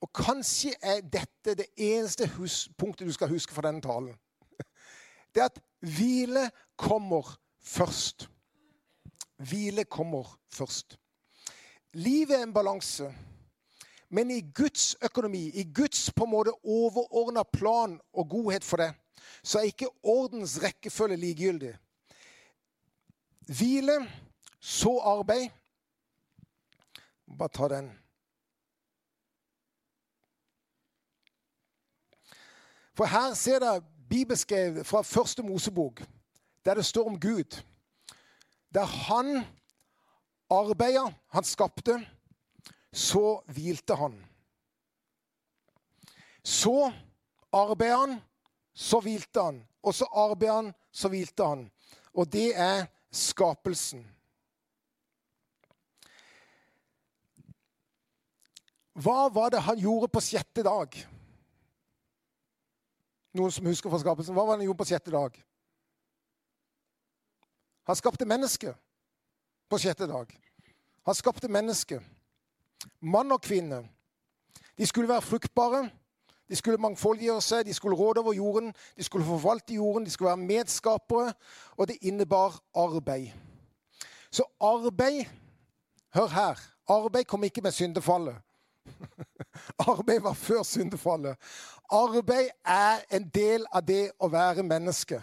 Og 0.04 0.10
kanskje 0.12 0.74
er 0.82 1.00
dette 1.00 1.54
det 1.56 1.70
eneste 1.80 2.28
punktet 2.78 3.06
du 3.08 3.12
skal 3.14 3.32
huske 3.32 3.54
fra 3.54 3.64
denne 3.68 3.80
talen. 3.84 4.12
Det 5.34 5.40
er 5.42 5.48
at 5.48 5.62
hvile 5.80 6.50
kommer 6.76 7.32
først. 7.64 8.28
Hvile 9.40 9.84
kommer 9.84 10.28
først. 10.52 10.98
Livet 11.94 12.36
er 12.36 12.42
en 12.42 12.52
balanse. 12.54 13.08
Men 14.10 14.30
i 14.30 14.40
Guds 14.54 14.96
økonomi, 15.02 15.48
i 15.54 15.64
Guds 15.74 16.10
på 16.12 16.24
en 16.24 16.30
måte 16.30 16.52
overordna 16.62 17.42
plan 17.42 17.96
og 18.12 18.28
godhet 18.30 18.64
for 18.64 18.76
det, 18.76 18.92
så 19.42 19.58
er 19.58 19.72
ikke 19.72 19.90
ordens 20.02 20.58
rekkefølge 20.62 21.16
likegyldig. 21.16 21.72
Hvile, 23.46 24.10
så 24.60 24.98
arbeid. 24.98 25.50
Bare 27.38 27.48
ta 27.48 27.68
den. 27.68 27.90
For 32.94 33.04
her 33.10 33.34
ser 33.34 33.58
dere 33.58 33.82
bibelskrevet 34.08 34.86
fra 34.86 35.02
første 35.02 35.42
Mosebok, 35.42 36.02
der 36.64 36.74
det 36.74 36.84
står 36.86 37.06
om 37.06 37.20
Gud. 37.20 37.62
Der 38.74 38.84
han 38.84 39.44
arbeida, 40.50 41.04
han 41.28 41.44
skapte, 41.44 42.06
så 42.92 43.40
hvilte 43.46 43.96
han. 43.96 44.24
Så 46.44 46.92
arbeida 47.52 47.96
han, 47.96 48.20
så 48.74 49.00
hvilte 49.00 49.42
han. 49.42 49.66
Og 49.82 49.94
så 49.94 50.04
arbeida 50.12 50.54
han, 50.54 50.74
så 50.92 51.08
hvilte 51.08 51.46
han. 51.46 51.70
Og 52.14 52.32
det 52.32 52.52
er 52.56 52.86
skapelsen. 53.14 54.04
Hva 58.94 59.28
var 59.34 59.50
det 59.50 59.62
han 59.66 59.78
gjorde 59.78 60.10
på 60.12 60.22
sjette 60.22 60.62
dag? 60.62 60.94
Noen 63.34 63.50
som 63.50 63.66
husker 63.66 63.90
fra 63.90 63.98
skapelsen? 63.98 64.34
Hva 64.36 64.44
var 64.46 64.54
det 64.54 64.62
han 64.62 64.68
gjorde 64.68 64.82
på 64.84 64.90
sjette 64.92 65.14
dag? 65.14 65.38
Han 67.90 67.98
skapte 67.98 68.28
mennesket 68.28 68.78
på 69.68 69.80
sjette 69.82 70.06
dag. 70.08 70.30
Han 71.04 71.18
skapte 71.18 71.50
mennesket. 71.50 72.02
Mann 73.00 73.32
og 73.34 73.42
kvinne. 73.42 73.82
De 74.78 74.86
skulle 74.86 75.10
være 75.10 75.26
fruktbare. 75.26 75.88
De 76.54 76.58
skulle 76.60 76.78
mangfoldiggjøre 76.78 77.42
seg, 77.42 77.64
de 77.66 77.74
skulle 77.74 77.98
råde 77.98 78.22
over 78.22 78.36
jorden, 78.38 78.70
de 78.94 79.02
skulle 79.02 79.26
forvalte 79.26 79.74
jorden, 79.74 80.04
de 80.06 80.10
skulle 80.14 80.28
være 80.28 80.46
medskapere, 80.46 81.32
og 81.74 81.88
det 81.90 81.96
innebar 82.06 82.60
arbeid. 82.74 83.32
Så 84.30 84.46
arbeid 84.60 85.24
Hør 86.14 86.26
her. 86.26 86.58
Arbeid 86.88 87.24
kom 87.24 87.44
ikke 87.44 87.60
med 87.60 87.72
syndefallet. 87.72 88.36
Arbeid 89.88 90.20
var 90.20 90.32
før 90.32 90.62
syndefallet. 90.62 91.36
Arbeid 91.90 92.48
er 92.64 93.02
en 93.10 93.26
del 93.34 93.66
av 93.72 93.82
det 93.82 94.12
å 94.22 94.28
være 94.30 94.62
menneske. 94.62 95.18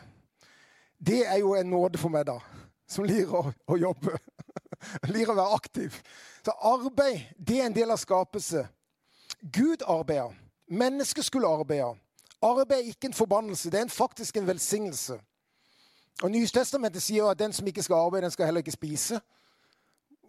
Det 0.99 1.21
er 1.27 1.39
jo 1.39 1.55
en 1.55 1.71
nåde 1.71 2.01
for 2.01 2.11
meg, 2.11 2.27
da, 2.27 2.41
som 2.83 3.07
lir 3.07 3.31
å, 3.31 3.45
å 3.67 3.79
jobbe. 3.79 4.17
lir 5.15 5.31
å 5.31 5.37
være 5.37 5.55
aktiv. 5.55 6.01
Så 6.43 6.59
arbeid, 6.59 7.23
det 7.39 7.61
er 7.61 7.69
en 7.69 7.79
del 7.79 7.95
av 7.95 8.03
skapelse. 8.03 8.67
Gud 9.39 9.87
arbeider. 9.87 10.35
Mennesket 10.71 11.25
skulle 11.25 11.47
arbeide. 11.47 11.97
Arbeid 12.41 12.71
er 12.71 12.77
ikke 12.77 13.07
en 13.07 13.13
forbannelse, 13.13 13.71
det 13.71 13.79
er 13.79 13.87
faktisk 13.87 14.37
en 14.37 14.47
velsignelse. 14.47 15.19
Og 16.23 16.31
Nystestamentet 16.31 17.01
sier 17.03 17.25
at 17.25 17.39
den 17.39 17.53
som 17.53 17.67
ikke 17.67 17.83
skal 17.83 17.95
arbeide, 17.95 18.23
den 18.23 18.31
skal 18.31 18.45
heller 18.45 18.59
ikke 18.59 18.71
spise. 18.71 19.21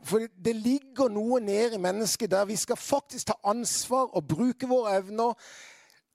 For 0.04 0.18
det 0.44 0.56
ligger 0.56 1.08
noe 1.08 1.40
nede 1.40 1.76
i 1.76 1.78
mennesket 1.78 2.30
der 2.30 2.44
vi 2.44 2.56
skal 2.56 2.76
faktisk 2.76 3.26
ta 3.26 3.36
ansvar 3.44 4.10
og 4.16 4.28
bruke 4.28 4.68
våre 4.68 4.96
evner 4.98 5.36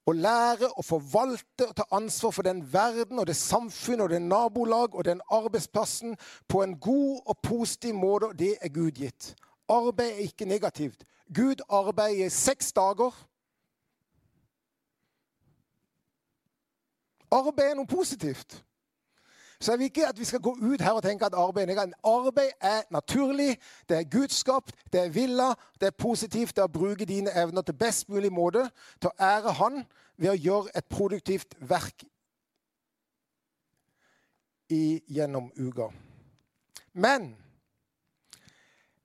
og 0.08 0.16
lære 0.16 0.68
og 0.76 0.86
forvalte 0.86 1.68
og 1.68 1.76
ta 1.76 1.84
ansvar 1.92 2.32
for 2.32 2.42
den 2.42 2.74
verden 2.74 3.20
og 3.20 3.28
det 3.28 3.36
samfunnet 3.36 4.02
og 4.02 4.10
det 4.10 4.22
nabolag 4.22 4.96
og 4.96 5.06
den 5.06 5.22
arbeidsplassen 5.32 6.18
på 6.48 6.64
en 6.64 6.80
god 6.80 7.22
og 7.26 7.38
positiv 7.44 7.96
måte. 7.96 8.24
og 8.24 8.40
Det 8.40 8.56
er 8.62 8.70
Gud 8.70 8.92
gitt. 8.92 9.36
Arbeid 9.70 10.12
er 10.12 10.28
ikke 10.28 10.46
negativt. 10.46 11.04
Gud 11.36 11.64
arbeider 11.70 12.26
i 12.26 12.30
seks 12.30 12.72
dager. 12.74 13.27
Arbeid 17.32 17.72
er 17.72 17.76
noe 17.76 17.90
positivt. 17.90 18.64
Så 19.60 19.72
jeg 19.72 19.80
vil 19.80 19.86
ikke 19.86 20.08
at 20.08 20.20
vi 20.20 20.26
skal 20.26 20.40
gå 20.40 20.58
ut 20.62 20.82
her 20.82 20.92
og 20.92 21.04
tenke 21.04 21.26
at 21.26 21.34
arbeid 21.34 21.70
er 21.70 21.94
Arbeid 22.04 22.52
er 22.62 22.82
naturlig, 22.92 23.58
det 23.90 23.98
er 23.98 24.04
gudskapt, 24.04 24.72
det 24.94 25.02
er 25.02 25.10
villa, 25.10 25.54
det 25.82 25.88
er 25.88 25.92
positivt. 25.98 26.56
Det 26.56 26.62
er 26.62 26.70
å 26.70 26.72
bruke 26.80 27.06
dine 27.06 27.34
evner 27.34 27.62
til 27.62 27.74
best 27.74 28.10
mulig 28.10 28.32
måte 28.32 28.70
til 29.02 29.10
å 29.10 29.18
ære 29.20 29.54
Han 29.58 29.84
ved 30.18 30.30
å 30.30 30.38
gjøre 30.38 30.78
et 30.78 30.86
produktivt 30.86 31.56
verk 31.60 32.06
i, 34.70 35.02
gjennom 35.08 35.52
uka. 35.58 35.90
Men 36.94 37.34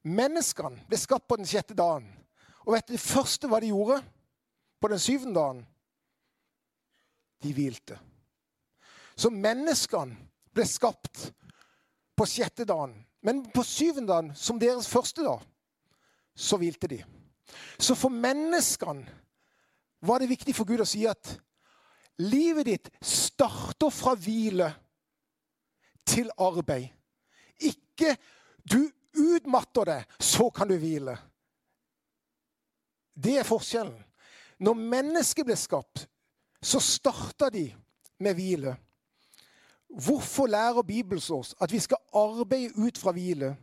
menneskene 0.02 0.85
ble 0.88 1.00
skapt 1.00 1.29
på 1.29 1.37
den 1.41 1.49
sjette 1.49 1.75
dagen. 1.75 2.09
Og 2.67 2.75
vet 2.76 2.88
du 2.88 2.93
det 2.93 3.00
første 3.00 3.49
hva 3.49 3.61
de 3.61 3.73
gjorde 3.73 4.02
på 4.81 4.88
den 4.88 5.00
syvende 5.00 5.41
dagen? 5.41 5.67
De 7.43 7.52
hvilte. 7.57 7.99
Så 9.14 9.31
menneskene 9.31 10.16
ble 10.52 10.66
skapt 10.69 11.28
på 12.16 12.26
sjette 12.28 12.66
dagen. 12.69 12.95
Men 13.23 13.45
på 13.54 13.62
syvende 13.66 14.12
dagen, 14.12 14.31
som 14.35 14.59
deres 14.59 14.88
første 14.90 15.23
dag, 15.23 15.42
så 16.35 16.59
hvilte 16.59 16.88
de. 16.90 17.02
Så 17.78 17.95
for 17.99 18.11
menneskene 18.11 19.07
var 20.02 20.19
det 20.19 20.33
viktig 20.33 20.54
for 20.57 20.66
Gud 20.66 20.83
å 20.83 20.88
si 20.88 21.04
at 21.07 21.37
livet 22.23 22.66
ditt 22.66 22.90
starter 23.04 23.92
fra 23.95 24.16
hvile 24.19 24.73
til 26.09 26.33
arbeid. 26.42 26.88
Ikke 27.62 28.16
du 28.66 28.81
utmatter 29.12 29.87
deg, 29.92 30.16
så 30.19 30.49
kan 30.50 30.71
du 30.71 30.75
hvile. 30.81 31.14
Det 33.12 33.37
er 33.38 33.47
forskjellen. 33.47 33.99
Når 34.62 34.78
mennesket 34.78 35.47
ble 35.47 35.57
skapt, 35.59 36.07
så 36.62 36.81
starta 36.83 37.50
de 37.50 37.66
med 38.23 38.38
hvile. 38.38 38.75
Hvorfor 39.92 40.46
lærer 40.46 40.82
Bibelen 40.82 41.22
oss 41.30 41.54
at 41.61 41.72
vi 41.72 41.78
skal 41.78 42.00
arbeide 42.14 42.72
ut 42.76 42.99
fra 42.99 43.12
hvile? 43.12 43.56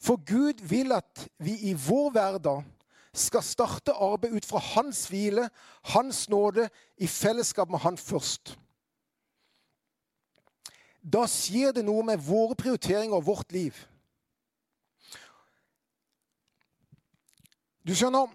For 0.00 0.20
Gud 0.26 0.60
vil 0.68 0.92
at 0.92 1.28
vi 1.38 1.54
i 1.70 1.72
vår 1.72 2.10
hverdag 2.10 2.64
skal 3.14 3.42
starte 3.42 3.92
arbeid 3.92 4.36
ut 4.36 4.46
fra 4.46 4.58
hans 4.58 5.06
hvile, 5.08 5.48
hans 5.82 6.28
nåde, 6.28 6.68
i 6.98 7.06
fellesskap 7.06 7.70
med 7.70 7.78
han 7.78 7.96
først. 7.98 8.58
Da 11.00 11.24
skjer 11.26 11.72
det 11.72 11.84
noe 11.84 12.04
med 12.04 12.20
våre 12.20 12.54
prioriteringer 12.54 13.16
og 13.16 13.26
vårt 13.26 13.52
liv. 13.52 13.74
Du 17.86 17.94
skjønner 17.96 18.28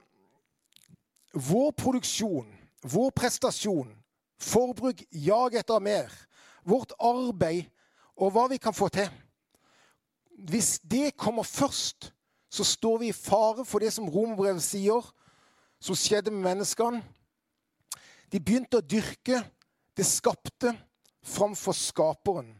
Vår 1.35 1.73
produksjon, 1.75 2.47
vår 2.79 3.09
prestasjon, 3.11 3.89
forbruk, 4.39 5.01
jag 5.11 5.57
etter 5.59 5.81
mer 5.83 6.13
vårt 6.65 6.95
arbeid 6.99 7.69
og 8.15 8.33
hva 8.33 8.47
vi 8.51 8.57
kan 8.61 8.73
få 8.73 8.89
til 8.89 9.09
Hvis 10.35 10.79
det 10.79 11.15
kommer 11.17 11.43
først, 11.43 12.11
så 12.49 12.63
står 12.63 12.97
vi 12.97 13.07
i 13.07 13.15
fare 13.15 13.65
for 13.65 13.79
det 13.79 13.93
som 13.93 14.09
Romerbrevet 14.09 14.63
sier, 14.63 15.01
som 15.79 15.95
skjedde 15.95 16.31
med 16.31 16.43
menneskene. 16.43 16.99
De 18.31 18.39
begynte 18.39 18.81
å 18.81 18.83
dyrke 18.83 19.39
det 19.95 20.05
skapte 20.05 20.73
framfor 21.23 21.71
skaperen. 21.71 22.51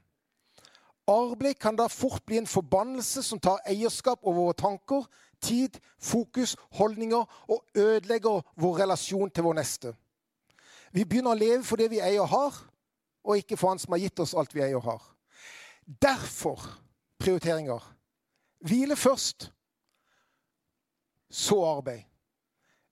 Arbeid 1.08 1.60
kan 1.62 1.76
da 1.78 1.86
fort 1.92 2.24
bli 2.26 2.40
en 2.40 2.50
forbannelse 2.50 3.22
som 3.24 3.40
tar 3.40 3.62
eierskap 3.70 4.24
over 4.24 4.40
våre 4.40 4.58
tanker, 4.58 5.04
tid, 5.42 5.78
fokus, 6.02 6.56
holdninger 6.80 7.26
og 7.48 7.66
ødelegger 7.76 8.42
vår 8.56 8.80
relasjon 8.80 9.30
til 9.30 9.46
vår 9.46 9.60
neste. 9.60 9.94
Vi 10.92 11.06
begynner 11.06 11.36
å 11.36 11.38
leve 11.38 11.64
for 11.68 11.78
det 11.78 11.92
vi 11.92 12.02
eier 12.02 12.24
og 12.24 12.32
har, 12.32 12.58
og 13.26 13.38
ikke 13.38 13.58
for 13.58 13.74
Han 13.74 13.82
som 13.82 13.96
har 13.96 14.04
gitt 14.06 14.22
oss 14.22 14.36
alt 14.38 14.54
vi 14.56 14.64
eier 14.64 14.78
og 14.80 14.86
har. 14.86 15.04
Derfor 15.86 16.62
prioriteringer. 17.20 17.82
Hvile 18.66 18.96
først, 18.96 19.52
så 21.30 21.58
arbeid. 21.66 22.06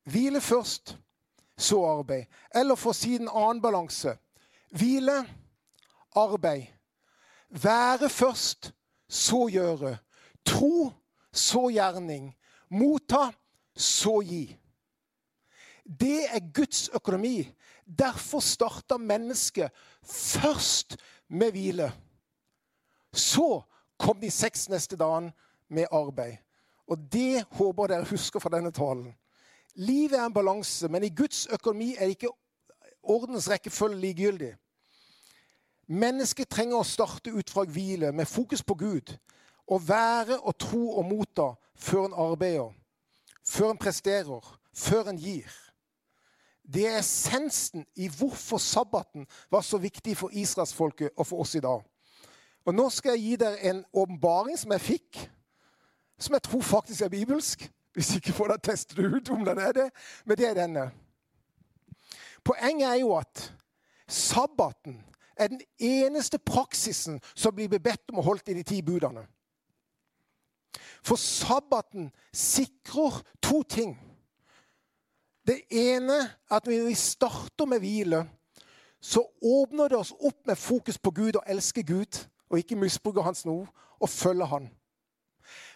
Hvile 0.03 0.41
først, 0.41 0.97
så 1.57 1.79
arbeid. 1.85 2.25
Eller 2.55 2.75
for 2.75 2.91
å 2.91 2.97
si 2.97 3.15
en 3.15 3.29
annen 3.29 3.61
balanse 3.63 4.17
hvile, 4.73 5.25
arbeid. 6.15 6.67
Være 7.49 8.09
først, 8.09 8.73
så 9.09 9.47
gjøre. 9.51 9.97
Tro, 10.45 10.91
så 11.31 11.69
gjerning. 11.69 12.31
Motta, 12.69 13.29
så 13.75 14.19
gi. 14.25 14.47
Det 15.83 16.25
er 16.25 16.51
Guds 16.53 16.89
økonomi. 16.95 17.43
Derfor 17.85 18.39
starta 18.39 18.97
mennesket 18.97 19.71
først 20.03 20.97
med 21.29 21.51
hvile. 21.51 21.91
Så 23.13 23.61
kom 23.99 24.19
de 24.21 24.31
seks 24.31 24.69
neste 24.69 24.97
dagene 24.97 25.33
med 25.69 25.91
arbeid. 25.91 26.37
Og 26.87 26.97
det 27.11 27.45
håper 27.51 27.87
dere 27.87 28.09
husker 28.09 28.39
fra 28.39 28.51
denne 28.53 28.71
talen. 28.71 29.13
Livet 29.75 30.19
er 30.19 30.25
en 30.25 30.33
balanse, 30.33 30.87
men 30.87 31.03
i 31.03 31.09
Guds 31.09 31.47
økonomi 31.47 31.95
er 31.97 32.11
ikke 32.11 32.29
ordens 33.03 33.49
rekkefølge 33.49 33.99
likegyldig. 33.99 34.51
Mennesket 35.87 36.49
trenger 36.49 36.79
å 36.79 36.87
starte 36.87 37.33
ut 37.33 37.49
fra 37.49 37.65
hvile, 37.67 38.11
med 38.11 38.29
fokus 38.29 38.63
på 38.63 38.75
Gud. 38.79 39.15
Å 39.67 39.79
være 39.79 40.39
og 40.39 40.57
tro 40.59 40.83
og 40.99 41.05
motta 41.07 41.49
før 41.75 42.07
en 42.07 42.17
arbeider, 42.29 42.71
før 43.47 43.73
en 43.73 43.79
presterer, 43.79 44.53
før 44.73 45.09
en 45.11 45.19
gir. 45.19 45.49
Det 46.63 46.87
er 46.87 46.99
essensen 46.99 47.85
i 47.95 48.07
hvorfor 48.07 48.57
sabbaten 48.57 49.27
var 49.51 49.61
så 49.61 49.77
viktig 49.77 50.17
for 50.17 50.29
israelsfolket 50.31 51.09
og 51.17 51.27
for 51.27 51.43
oss 51.43 51.55
i 51.55 51.63
dag. 51.63 51.83
Og 52.65 52.75
Nå 52.75 52.89
skal 52.89 53.17
jeg 53.17 53.23
gi 53.23 53.35
dere 53.35 53.59
en 53.69 53.83
åpenbaring 53.93 54.57
som 54.59 54.71
jeg 54.71 54.81
fikk, 54.81 55.23
som 56.19 56.33
jeg 56.33 56.45
tror 56.47 56.61
faktisk 56.61 57.01
er 57.01 57.11
bibelsk. 57.11 57.65
Hvis 57.93 58.15
ikke 58.15 58.33
får 58.33 58.47
dere 58.53 58.63
teste 58.63 58.95
det 58.95 59.11
ut 59.11 59.29
om 59.29 59.43
den 59.45 59.59
er 59.59 59.71
det. 59.71 59.89
Men 60.25 60.37
det 60.37 60.47
er 60.47 60.53
denne. 60.57 60.85
Poenget 62.43 62.87
er 62.89 62.95
jo 63.03 63.11
at 63.17 63.53
sabbaten 64.07 65.03
er 65.35 65.47
den 65.47 65.61
eneste 65.79 66.39
praksisen 66.39 67.19
som 67.35 67.55
blir 67.55 67.69
bedt 67.69 68.11
om 68.11 68.21
å 68.21 68.25
holde 68.25 68.51
i 68.51 68.57
de 68.57 68.63
ti 68.63 68.81
budene. 68.81 69.25
For 71.03 71.19
sabbaten 71.19 72.09
sikrer 72.33 73.21
to 73.41 73.63
ting. 73.63 73.97
Det 75.47 75.59
ene 75.69 76.15
er 76.23 76.29
at 76.55 76.67
når 76.67 76.87
vi 76.87 76.95
starter 76.95 77.67
med 77.67 77.79
hvile, 77.83 78.23
så 79.03 79.25
åpner 79.41 79.91
det 79.91 79.97
oss 79.97 80.13
opp 80.15 80.47
med 80.47 80.55
fokus 80.55 80.97
på 80.97 81.11
Gud 81.11 81.35
og 81.35 81.43
elsker 81.47 81.83
Gud, 81.83 82.19
og 82.49 82.57
ikke 82.57 82.79
misbruker 82.79 83.21
Hans 83.21 83.45
ord, 83.45 83.67
og 83.99 84.09
følger 84.09 84.45
Han. 84.45 84.69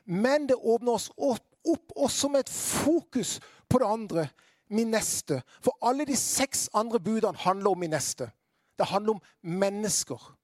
Men 0.05 0.47
det 0.47 0.55
åpner 0.55 0.93
oss 0.93 1.09
opp, 1.17 1.43
opp 1.67 1.91
også 1.95 2.29
med 2.31 2.45
et 2.45 2.49
fokus 2.49 3.39
På 3.69 3.79
det 3.79 3.85
andre 3.85 4.29
min 4.69 4.91
neste. 4.91 5.41
For 5.61 5.77
alle 5.81 6.05
de 6.05 6.15
seks 6.15 6.69
andre 6.73 6.99
budene 6.99 7.37
handler 7.37 7.71
om 7.71 7.79
min 7.79 7.91
neste. 7.91 8.29
Det 8.79 8.87
handler 8.87 9.13
om 9.17 9.21
mennesker. 9.41 10.37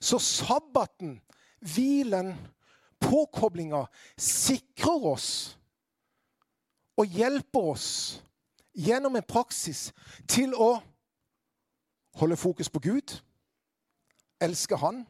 Så 0.00 0.18
sabbaten, 0.18 1.20
hvilen, 1.60 2.34
påkoblinga 3.00 3.84
sikrer 4.18 5.06
oss 5.12 5.58
og 6.96 7.06
hjelper 7.06 7.70
oss 7.72 7.88
gjennom 8.74 9.16
en 9.16 9.26
praksis 9.28 9.92
til 10.28 10.54
å 10.54 10.76
holde 12.20 12.36
fokus 12.36 12.70
på 12.70 12.80
Gud, 12.82 13.14
elske 14.40 14.76
Han, 14.76 15.04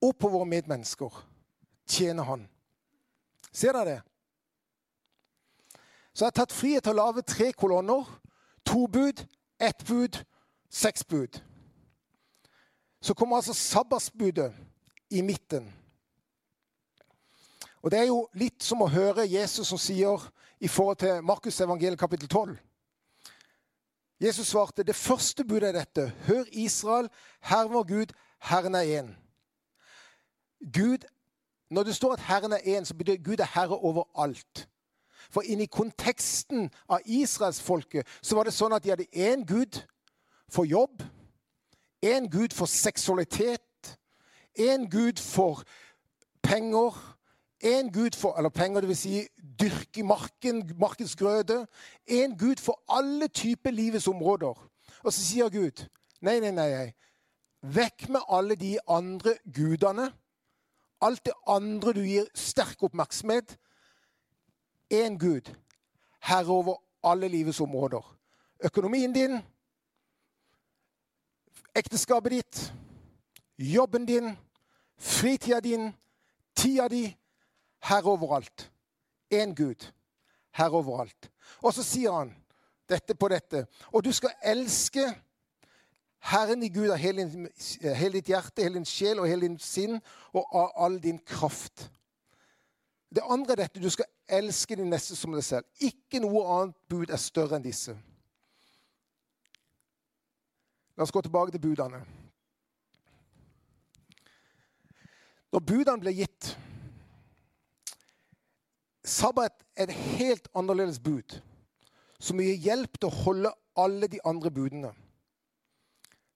og 0.00 0.16
på 0.16 0.28
våre 0.32 0.48
medmennesker, 0.48 1.12
tjene 1.88 2.24
Han. 2.24 2.46
Ser 3.52 3.72
dere 3.76 3.90
det? 3.90 4.00
Så 6.14 6.24
jeg 6.24 6.32
har 6.32 6.38
tatt 6.40 6.52
frihet 6.52 6.84
til 6.84 6.94
å 6.94 7.02
lage 7.06 7.22
tre 7.26 7.50
kolonner. 7.52 8.06
To 8.66 8.86
bud, 8.90 9.22
ett 9.60 9.84
bud, 9.88 10.18
seks 10.70 11.04
bud. 11.04 11.38
Så 13.00 13.14
kommer 13.14 13.36
altså 13.36 13.54
sabbatsbudet 13.54 14.52
i 15.10 15.22
midten. 15.22 15.70
Og 17.82 17.90
Det 17.90 17.98
er 17.98 18.08
jo 18.10 18.28
litt 18.36 18.62
som 18.62 18.82
å 18.82 18.90
høre 18.92 19.24
Jesus 19.28 19.68
som 19.68 19.78
sier 19.80 20.26
i 20.60 20.68
forhold 20.68 20.96
til 21.00 21.22
Markus 21.24 21.60
evangeliet 21.60 21.98
kapittel 21.98 22.28
12. 22.28 22.58
Jesus 24.20 24.48
svarte, 24.48 24.82
'Det 24.82 24.96
første 24.96 25.44
budet 25.44 25.68
er 25.68 25.72
dette.' 25.72 26.12
Hør, 26.26 26.44
Israel, 26.52 27.08
Herren 27.40 27.72
vår 27.72 27.82
Gud, 27.82 28.12
Herren 28.40 28.74
er 28.74 29.00
én. 29.00 29.16
Gud, 30.72 30.98
Når 31.70 31.82
det 31.82 31.96
står 31.96 32.12
at 32.12 32.20
Herren 32.20 32.52
er 32.52 32.80
én, 32.80 32.84
så 32.84 32.94
betyr 32.94 33.22
Gud 33.22 33.38
er 33.38 33.44
herre 33.44 33.78
over 33.78 34.04
alt. 34.14 34.68
For 35.30 35.42
inni 35.42 35.66
konteksten 35.66 36.70
av 36.88 36.98
israelsfolket 37.04 38.06
så 38.22 38.34
var 38.34 38.44
det 38.44 38.54
sånn 38.54 38.72
at 38.72 38.82
de 38.82 38.90
hadde 38.90 39.06
én 39.14 39.46
Gud 39.46 39.78
for 40.48 40.64
jobb, 40.64 41.02
én 42.02 42.26
Gud 42.30 42.52
for 42.52 42.66
seksualitet, 42.66 43.98
én 44.58 44.88
Gud 44.90 45.18
for 45.18 45.62
penger, 46.42 47.09
én 47.60 47.92
Gud 47.92 48.16
for 48.16 48.36
eller 48.36 48.48
penger, 48.50 48.80
dvs. 48.80 48.98
Si, 48.98 49.26
dyrke 49.60 50.02
marken, 50.02 50.62
markens 50.78 51.16
grøde. 51.16 51.66
Én 52.10 52.36
Gud 52.38 52.56
for 52.56 52.82
alle 52.88 53.28
typer 53.28 53.70
livets 53.70 54.08
områder. 54.08 54.70
Og 55.02 55.12
så 55.12 55.20
sier 55.20 55.48
Gud 55.48 55.86
nei, 56.20 56.40
nei, 56.40 56.50
nei. 56.50 56.92
Vekk 57.60 58.08
med 58.08 58.20
alle 58.28 58.56
de 58.56 58.78
andre 58.88 59.36
gudene. 59.54 60.10
Alt 61.00 61.24
det 61.26 61.32
andre 61.48 61.92
du 61.92 62.02
gir 62.04 62.28
sterk 62.34 62.82
oppmerksomhet. 62.82 63.58
Én 64.92 65.18
Gud, 65.18 65.54
herre 66.20 66.52
over 66.52 66.76
alle 67.04 67.28
livets 67.28 67.60
områder. 67.60 68.16
Økonomien 68.64 69.12
din, 69.12 69.38
ekteskapet 71.74 72.32
ditt, 72.32 72.72
jobben 73.58 74.04
din, 74.06 74.36
fritida 74.98 75.60
din, 75.60 75.94
tida 76.56 76.88
di, 76.88 77.06
herre 77.82 78.12
overalt. 78.12 78.70
Én 79.30 79.54
Gud, 79.54 79.92
herre 80.52 80.78
overalt. 80.80 81.30
Og 81.62 81.74
så 81.74 81.84
sier 81.86 82.12
han 82.12 82.34
dette 82.90 83.14
på 83.14 83.28
dette. 83.28 83.66
Og 83.92 84.04
du 84.04 84.12
skal 84.12 84.34
elske 84.42 85.06
Herren 86.20 86.62
i 86.62 86.68
Gud 86.68 86.90
av 86.92 86.98
hele, 87.00 87.24
hele, 87.96 88.18
ditt 88.18 88.28
hjerte, 88.28 88.60
hele 88.60 88.76
din 88.76 88.84
sjel 88.84 89.22
og 89.22 89.28
hele 89.28 89.46
din 89.46 89.56
sinn 89.56 89.96
og 90.36 90.42
av 90.52 90.74
all 90.84 90.98
din 91.00 91.18
kraft. 91.24 91.86
Det 93.08 93.24
andre 93.24 93.56
er 93.56 93.62
dette 93.64 93.80
du 93.80 93.88
skal 93.90 94.10
elske 94.28 94.76
din 94.76 94.90
neste 94.92 95.16
som 95.16 95.32
deg 95.32 95.44
selv. 95.46 95.66
Ikke 95.80 96.20
noe 96.20 96.44
annet 96.58 96.76
bud 96.92 97.10
er 97.10 97.18
større 97.18 97.56
enn 97.56 97.64
disse. 97.64 97.96
La 100.94 101.06
oss 101.06 101.14
gå 101.14 101.22
tilbake 101.24 101.56
til 101.56 101.64
budene. 101.64 102.02
Når 105.50 105.64
budene 105.66 106.04
ble 106.04 106.12
gitt 106.14 106.52
Sabbat 109.10 109.64
er 109.76 109.88
et 109.88 109.94
helt 109.94 110.48
annerledes 110.54 111.00
bud, 111.02 111.40
som 112.22 112.38
gir 112.38 112.54
hjelp 112.62 112.94
til 113.00 113.08
å 113.08 113.22
holde 113.24 113.50
alle 113.80 114.06
de 114.06 114.20
andre 114.24 114.52
budene. 114.54 114.92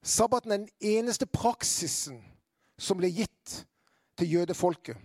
Sabbaten 0.02 0.52
er 0.52 0.64
den 0.64 0.72
eneste 0.82 1.26
praksisen 1.30 2.18
som 2.78 2.98
ble 2.98 3.12
gitt 3.14 3.60
til 4.18 4.32
jødefolket. 4.34 4.98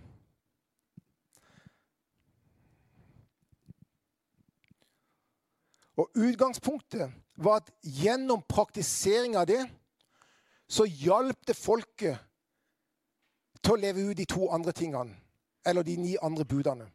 Og 6.00 6.10
Utgangspunktet 6.16 7.12
var 7.36 7.60
at 7.60 7.70
gjennom 7.84 8.42
praktisering 8.48 9.36
av 9.36 9.46
det 9.46 9.62
så 10.70 10.88
hjalp 10.88 11.46
det 11.46 11.56
folket 11.58 12.18
til 13.60 13.76
å 13.76 13.80
leve 13.80 14.10
ut 14.10 14.16
de 14.16 14.26
to 14.26 14.48
andre 14.50 14.72
tingene, 14.74 15.14
eller 15.66 15.86
de 15.86 15.96
ni 16.00 16.16
andre 16.22 16.44
budene. 16.44 16.88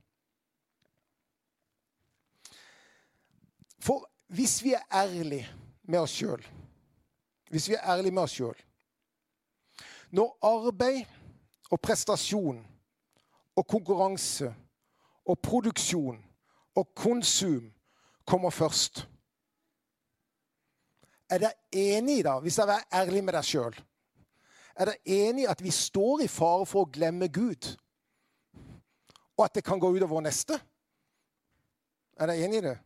For 3.85 4.09
hvis 4.33 4.63
vi 4.63 4.73
er 4.73 4.81
ærlige 4.93 5.45
med 5.83 5.99
oss 5.99 6.17
sjøl 6.17 6.41
Hvis 7.49 7.69
vi 7.69 7.75
er 7.77 7.85
ærlige 7.85 8.11
med 8.11 8.23
oss 8.25 8.33
sjøl 8.37 8.57
Når 10.09 10.37
arbeid 10.41 11.05
og 11.71 11.81
prestasjon 11.81 12.63
og 13.55 13.67
konkurranse 13.67 14.53
og 15.25 15.39
produksjon 15.39 16.17
og 16.75 16.95
konsum 16.95 17.73
kommer 18.25 18.49
først 18.49 19.07
Er 21.29 21.37
dere 21.37 21.53
enig 21.71 22.23
da, 22.25 22.39
hvis 22.39 22.55
dere 22.55 22.79
er 22.79 23.01
ærlige 23.01 23.21
med 23.21 23.33
dere 23.33 23.43
sjøl 23.43 23.77
Er 24.75 24.91
dere 24.91 24.97
enig 25.05 25.47
at 25.49 25.63
vi 25.63 25.71
står 25.71 26.25
i 26.25 26.31
fare 26.31 26.65
for 26.65 26.85
å 26.85 26.91
glemme 26.91 27.29
Gud? 27.29 27.69
Og 29.37 29.45
at 29.45 29.55
det 29.55 29.63
kan 29.67 29.79
gå 29.79 29.89
ut 29.91 30.01
over 30.01 30.17
vår 30.17 30.25
neste? 30.27 30.57
Er 32.17 32.31
dere 32.31 32.43
enig 32.45 32.63
i 32.63 32.67
det? 32.69 32.77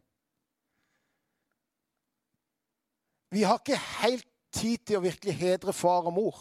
Vi 3.30 3.44
har 3.46 3.60
ikke 3.60 3.78
helt 3.78 4.28
tid 4.54 4.78
til 4.88 4.98
å 4.98 5.04
virkelig 5.06 5.36
hedre 5.38 5.74
far 5.74 6.08
og 6.10 6.15
mor. 6.15 6.38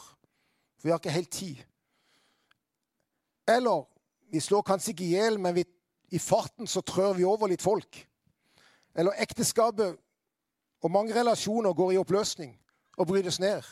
Vi 0.82 0.90
har 0.90 1.00
ikke 1.00 1.12
helt 1.12 1.32
tid. 1.32 1.60
Eller 3.48 3.84
vi 4.32 4.40
slår 4.40 4.62
kanskje 4.62 4.92
ikke 4.92 5.04
i 5.04 5.14
hjel, 5.16 5.38
men 5.40 5.56
vi, 5.56 5.64
i 6.12 6.20
farten 6.20 6.68
så 6.68 6.80
trør 6.80 7.16
vi 7.16 7.26
over 7.28 7.48
litt 7.48 7.64
folk. 7.64 8.00
Eller 8.96 9.20
ekteskapet 9.20 9.98
og 10.82 10.90
mange 10.90 11.14
relasjoner 11.16 11.76
går 11.76 11.92
i 11.92 12.00
oppløsning 12.00 12.54
og 12.96 13.06
brytes 13.06 13.40
ned. 13.40 13.62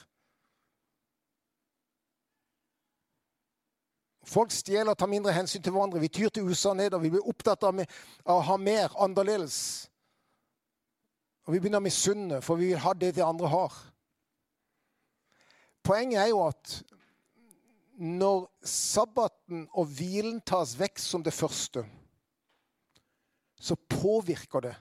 Folk 4.27 4.51
stjeler 4.51 4.91
og 4.91 4.99
tar 4.99 5.11
mindre 5.11 5.33
hensyn 5.33 5.63
til 5.63 5.73
hverandre. 5.73 6.01
Vi 6.03 6.09
tyr 6.11 6.29
til 6.29 6.49
usannheter. 6.51 6.99
Vi 6.99 7.13
blir 7.15 7.29
opptatt 7.31 7.63
av, 7.63 7.79
å 8.27 8.41
ha 8.49 8.57
mer 8.59 8.97
annerledes. 8.99 9.87
Og 11.47 11.55
vi 11.55 11.61
begynner 11.63 11.79
å 11.79 11.87
misunne, 11.87 12.41
for 12.43 12.59
vi 12.59 12.73
vil 12.73 12.83
ha 12.83 12.93
det 12.99 13.13
de 13.15 13.23
andre 13.23 13.51
har. 13.51 13.75
Poenget 15.87 16.25
er 16.25 16.33
jo 16.33 16.41
at 16.43 16.73
når 17.97 18.49
sabbaten 18.67 19.69
og 19.79 19.93
hvilen 19.97 20.41
tas 20.45 20.75
vekk 20.77 20.99
som 21.01 21.23
det 21.25 21.33
første, 21.33 21.85
så 23.57 23.77
påvirker 23.77 24.67
det 24.67 24.75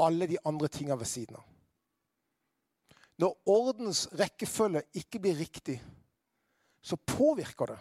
alle 0.00 0.28
de 0.30 0.38
andre 0.46 0.68
tinga 0.72 0.94
ved 1.00 1.08
siden 1.08 1.40
av. 1.40 1.46
Når 3.20 3.34
ordens 3.52 4.06
rekkefølge 4.16 4.84
ikke 4.96 5.20
blir 5.20 5.36
riktig, 5.36 5.80
så 6.80 6.96
påvirker 6.96 7.74
det 7.74 7.80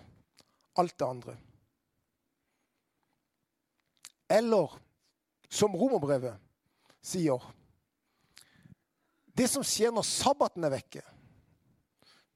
alt 0.80 0.98
det 1.00 1.08
andre. 1.08 1.36
Eller 4.30 4.74
som 5.50 5.76
romerbrevet 5.76 6.36
sier 7.02 7.44
det 9.40 9.48
som 9.48 9.64
skjer 9.64 9.94
når 9.96 10.06
sabbaten 10.08 10.68
er 10.68 10.74
vekke, 10.74 11.04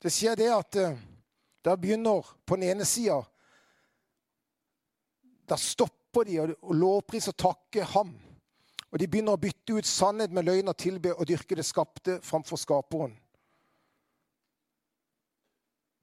det 0.03 0.11
skjer 0.11 0.39
det 0.39 0.51
at 0.51 0.71
der 0.75 0.95
da 1.63 1.77
begynner 1.79 2.27
på 2.45 2.57
den 2.59 2.73
ene 2.73 2.85
sida 2.85 3.21
Da 5.47 5.55
stopper 5.59 6.27
de 6.27 6.39
å 6.43 6.75
lovprise 6.75 7.31
og 7.33 7.39
takke 7.39 7.83
ham. 7.93 8.13
Og 8.91 8.99
de 8.99 9.07
begynner 9.11 9.35
å 9.35 9.41
bytte 9.41 9.75
ut 9.75 9.87
sannhet 9.87 10.31
med 10.31 10.45
løgn 10.47 10.71
og 10.71 10.77
tilbe 10.79 11.11
og 11.13 11.27
dyrke 11.27 11.55
det 11.59 11.65
skapte 11.67 12.19
framfor 12.23 12.59
skaperen. 12.61 13.15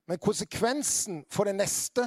Men 0.09 0.21
konsekvensen 0.21 1.23
for 1.31 1.49
det 1.49 1.55
neste 1.57 2.05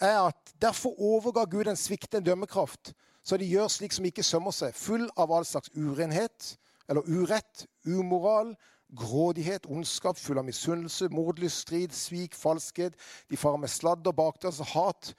er 0.00 0.16
at 0.18 0.54
derfor 0.62 0.98
overga 0.98 1.44
Gud 1.44 1.68
en 1.68 1.78
sviktende 1.78 2.24
dømmekraft, 2.26 2.94
så 3.22 3.36
de 3.36 3.46
gjør 3.46 3.68
slik 3.68 3.92
som 3.92 4.06
ikke 4.08 4.24
sømmer 4.24 4.54
seg, 4.56 4.74
full 4.74 5.06
av 5.14 5.30
all 5.30 5.46
slags 5.46 5.70
urenhet, 5.76 6.54
eller 6.90 7.06
urett, 7.06 7.66
umoral, 7.86 8.54
grådighet, 8.90 9.66
ondskap, 9.70 10.18
full 10.18 10.38
av 10.38 10.44
misunnelse, 10.44 11.08
mordlyst, 11.14 11.62
strid, 11.62 11.94
svik, 11.94 12.34
falskhet. 12.34 12.96
De 13.30 13.38
farer 13.38 13.62
med 13.62 13.70
sladder, 13.70 14.12
bakdørs, 14.12 14.58
hat, 14.74 15.14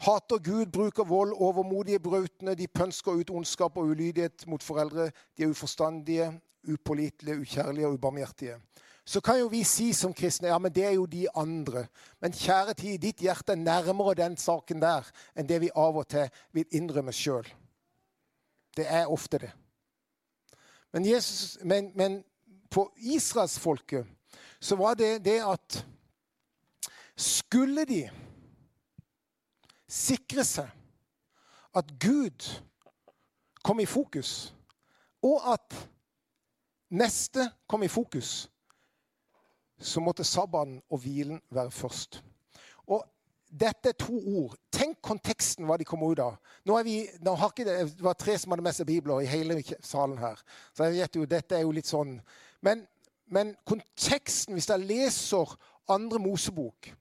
Hater 0.00 0.38
Gud, 0.38 0.66
bruker 0.72 1.04
vold, 1.04 1.32
overmodige 1.36 2.00
brautende. 2.00 2.54
De 2.54 2.66
pønsker 2.66 3.12
ut 3.12 3.30
ondskap 3.30 3.76
og 3.76 3.90
ulydighet 3.92 4.46
mot 4.48 4.62
foreldre. 4.62 5.10
De 5.36 5.44
er 5.44 5.52
uforstandige, 5.52 6.40
upålitelige, 6.72 7.40
ukjærlige 7.40 7.86
og 7.86 7.92
ubarmhjertige. 7.92 8.56
Så 9.04 9.20
kan 9.20 9.38
jo 9.38 9.50
vi 9.52 9.60
si 9.64 9.92
som 9.92 10.14
kristne 10.14 10.48
ja, 10.48 10.58
men 10.58 10.72
det 10.72 10.84
er 10.84 10.94
jo 10.96 11.04
de 11.06 11.26
andre. 11.36 11.84
Men 12.20 12.32
kjære 12.32 12.74
tid, 12.74 12.98
ditt 12.98 13.20
hjerte 13.20 13.52
er 13.52 13.60
nærmere 13.60 14.14
den 14.14 14.36
saken 14.40 14.80
der 14.80 15.08
enn 15.36 15.48
det 15.48 15.60
vi 15.60 15.70
av 15.76 16.00
og 16.00 16.08
til 16.08 16.28
vil 16.56 16.76
innrømme 16.80 17.12
sjøl. 17.12 17.48
Det 18.76 18.86
er 18.88 19.10
ofte 19.10 19.42
det. 19.42 19.50
Men, 20.92 21.06
Jesus, 21.06 21.58
men, 21.62 21.92
men 21.94 22.24
på 22.70 22.92
israelsfolket 22.96 24.06
så 24.60 24.76
var 24.76 24.94
det 24.94 25.24
det 25.24 25.38
at 25.40 25.86
skulle 27.16 27.84
de 27.84 28.02
sikre 29.90 30.44
seg 30.46 30.70
at 31.76 31.92
Gud 32.02 32.46
kom 33.62 33.80
i 33.80 33.86
fokus, 33.86 34.54
og 35.22 35.52
at 35.52 35.76
neste 36.90 37.50
kom 37.68 37.82
i 37.82 37.88
fokus, 37.92 38.48
så 39.78 40.00
måtte 40.00 40.24
sabbaten 40.24 40.80
og 40.90 40.98
hvilen 41.04 41.40
være 41.50 41.70
først. 41.70 42.22
Og 42.86 43.04
dette 43.50 43.90
er 43.90 43.98
to 43.98 44.14
ord. 44.14 44.54
Tenk 44.72 45.00
konteksten 45.02 45.66
hva 45.66 45.76
de 45.80 45.86
kommer 45.88 46.12
ut 46.12 46.22
av. 46.22 46.36
Nå 46.68 46.76
vi, 46.86 47.02
nå 47.24 47.34
ikke 47.48 47.66
det, 47.66 47.76
var 48.02 48.14
tre 48.18 48.36
som 48.38 48.54
hadde 48.54 48.64
med 48.64 48.76
seg 48.76 48.86
bibler 48.88 49.24
i 49.24 49.30
hele 49.30 49.58
salen 49.82 50.18
her. 50.20 50.38
Så 50.76 50.86
jeg 50.86 51.00
vet 51.00 51.18
jo, 51.18 51.26
dette 51.28 51.58
er 51.58 51.66
jo 51.66 51.74
litt 51.74 51.90
sånn. 51.90 52.16
Men, 52.64 52.84
men 53.26 53.56
konteksten, 53.68 54.54
hvis 54.54 54.70
jeg 54.70 54.86
leser 54.86 55.56
andre 55.90 56.22
Mosebok, 56.22 56.92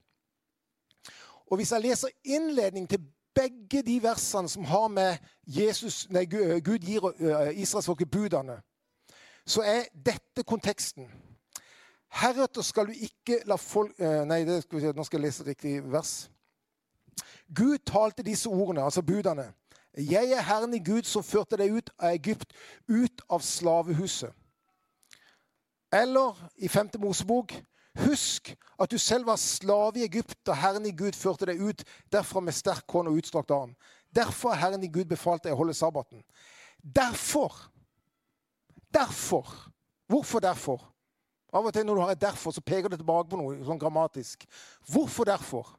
og 1.49 1.57
hvis 1.57 1.71
jeg 1.73 1.85
leser 1.85 2.13
innledning 2.29 2.85
til 2.89 3.01
begge 3.35 3.81
de 3.85 3.95
versene 4.03 4.49
som 4.49 4.65
har 4.69 4.87
med 4.93 5.17
Jesus, 5.45 6.03
nei, 6.13 6.25
Gud 6.25 6.85
gir 6.85 7.05
uh, 7.05 7.49
israelsfolket 7.53 8.11
budene, 8.11 8.59
så 9.45 9.63
er 9.65 9.87
dette 9.93 10.45
konteksten. 10.45 11.09
Heretter 12.09 12.65
skal 12.65 12.89
du 12.89 12.93
ikke 12.93 13.41
la 13.49 13.57
folk 13.61 13.93
uh, 14.01 14.25
Nei, 14.29 14.43
skal 14.61 14.81
si, 14.81 14.93
nå 14.97 15.05
skal 15.05 15.19
jeg 15.19 15.25
lese 15.27 15.45
riktig 15.47 15.73
vers. 15.93 16.13
Gud 17.55 17.77
talte 17.85 18.23
disse 18.23 18.49
ordene, 18.49 18.83
altså 18.83 19.01
budene. 19.01 19.53
Jeg 19.97 20.31
er 20.31 20.41
Herren 20.41 20.73
i 20.73 20.83
Gud 20.83 21.03
som 21.09 21.25
førte 21.25 21.57
deg 21.57 21.73
ut 21.73 21.89
av 21.97 22.13
Egypt, 22.13 22.53
ut 22.87 23.21
av 23.29 23.41
slavehuset. 23.41 24.33
Eller 25.91 26.37
i 26.57 26.67
5. 26.67 26.89
Mosebok 27.01 27.55
Husk 27.99 28.53
at 28.79 28.91
du 28.91 28.97
selv 29.01 29.25
var 29.25 29.35
slave 29.35 29.99
i 29.99 30.05
Egypt 30.05 30.37
da 30.45 30.53
Herren 30.53 30.85
i 30.85 30.93
Gud 30.95 31.17
førte 31.17 31.49
deg 31.49 31.59
ut 31.59 31.81
derfra 32.13 32.39
med 32.39 32.55
sterk 32.55 32.85
hånd 32.93 33.09
og 33.09 33.17
utstrakt 33.19 33.51
arm. 33.51 33.73
Derfor 34.15 34.53
har 34.53 34.69
Herren 34.69 34.85
i 34.85 34.91
Gud 34.93 35.09
befalt 35.09 35.43
deg 35.43 35.55
å 35.55 35.59
holde 35.59 35.75
sabbaten. 35.75 36.21
Derfor 36.79 37.57
Derfor. 38.93 39.71
Hvorfor 40.07 40.39
derfor? 40.39 40.95
Av 41.53 41.65
og 41.65 41.73
til 41.73 41.85
når 41.85 41.95
du 41.95 42.01
har 42.01 42.11
et 42.11 42.21
'derfor', 42.21 42.51
så 42.51 42.61
peker 42.61 42.89
det 42.89 42.97
tilbake 42.97 43.29
på 43.29 43.37
noe 43.37 43.65
sånn 43.65 43.79
grammatisk. 43.79 44.45
Hvorfor 44.93 45.23
derfor? 45.23 45.78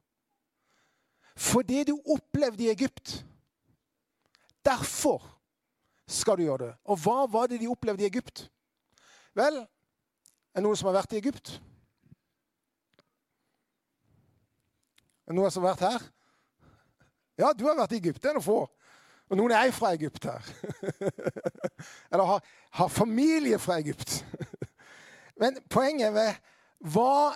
Fordi 1.41 1.85
du 1.89 1.95
opplevde 2.05 2.67
i 2.67 2.71
Egypt. 2.73 3.25
Derfor 4.65 5.25
skal 6.07 6.37
du 6.37 6.43
gjøre 6.43 6.67
det. 6.67 6.73
Og 6.85 6.99
hva 7.01 7.25
var 7.31 7.49
det 7.49 7.61
de 7.63 7.71
opplevde 7.71 8.05
i 8.05 8.11
Egypt? 8.11 8.51
Vel, 9.39 9.63
er 9.63 10.61
det 10.61 10.67
noen 10.67 10.77
som 10.77 10.91
har 10.91 10.99
vært 11.01 11.15
i 11.15 11.21
Egypt? 11.23 11.55
Er 15.25 15.33
det 15.33 15.39
noen 15.39 15.55
som 15.55 15.65
har 15.65 15.77
vært 15.77 15.87
her? 15.87 16.07
Ja, 17.41 17.53
du 17.57 17.65
har 17.69 17.79
vært 17.79 17.95
i 17.97 18.01
Egypt. 18.03 18.21
Det 18.21 18.29
er 18.33 18.37
noen 18.37 18.45
få. 18.45 18.61
Og 19.31 19.39
noen 19.39 19.55
er 19.55 19.71
fra 19.73 19.95
Egypt 19.95 20.27
her. 20.27 20.43
Eller 22.11 22.27
har, 22.35 22.49
har, 22.81 22.89
familie 22.91 23.61
fra 23.63 23.79
Egypt. 23.79 24.25
Men 25.41 25.61
poenget 25.71 26.19
er 26.19 26.41
hva 26.91 27.31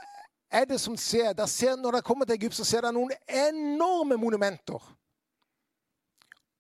er 0.55 0.65
det 0.71 0.81
som 0.81 0.97
ser, 0.97 1.35
ser 1.47 1.77
Når 1.77 1.91
dere 1.91 2.03
kommer 2.03 2.25
til 2.25 2.37
Egypt, 2.39 2.55
så 2.55 2.65
ser 2.65 2.85
dere 2.85 2.95
noen 2.95 3.13
enorme 3.29 4.17
monumenter. 4.17 4.83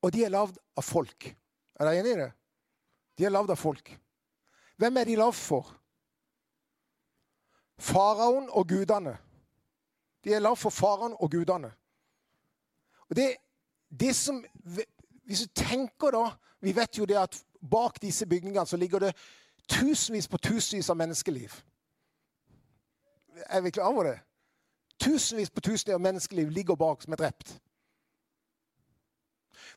Og 0.02 0.12
de 0.12 0.24
er 0.24 0.32
lagd 0.34 0.58
av 0.76 0.82
folk. 0.82 1.28
Er 1.78 1.86
dere 1.86 2.00
enig 2.00 2.14
i 2.14 2.22
det? 2.24 2.32
De 3.18 3.24
er 3.24 3.32
lagd 3.32 3.50
av 3.50 3.60
folk. 3.60 3.92
Hvem 4.76 4.96
er 4.96 5.08
de 5.08 5.16
lagd 5.16 5.38
for? 5.38 5.70
Faraoen 7.78 8.50
og 8.50 8.68
gudene. 8.68 9.16
De 10.24 10.34
er 10.34 10.42
lagd 10.42 10.58
for 10.58 10.74
faraoen 10.74 11.16
og 11.18 11.30
gudene. 11.30 11.70
Og 13.08 13.16
det, 13.16 13.36
det 13.90 14.14
som, 14.16 14.44
Hvis 15.24 15.40
du 15.40 15.46
tenker 15.54 16.10
da 16.10 16.30
Vi 16.60 16.72
vet 16.76 16.98
jo 16.98 17.04
det 17.04 17.16
at 17.20 17.36
bak 17.70 18.02
disse 18.02 18.26
bygningene 18.26 18.66
så 18.66 18.76
ligger 18.76 18.98
det 18.98 19.16
tusenvis 19.68 20.28
på 20.28 20.38
tusenvis 20.38 20.90
av 20.90 20.96
menneskeliv. 20.96 21.52
Er 23.46 23.60
vi 23.60 23.70
klar 23.70 23.90
over 23.90 24.04
det? 24.04 24.18
Tusenvis 25.00 25.50
på 25.50 25.60
tusenvis 25.60 25.94
av 25.94 26.00
menneskeliv 26.00 26.50
ligger 26.50 26.78
bak 26.78 27.02
som 27.02 27.12
er 27.12 27.22
drept. 27.24 27.56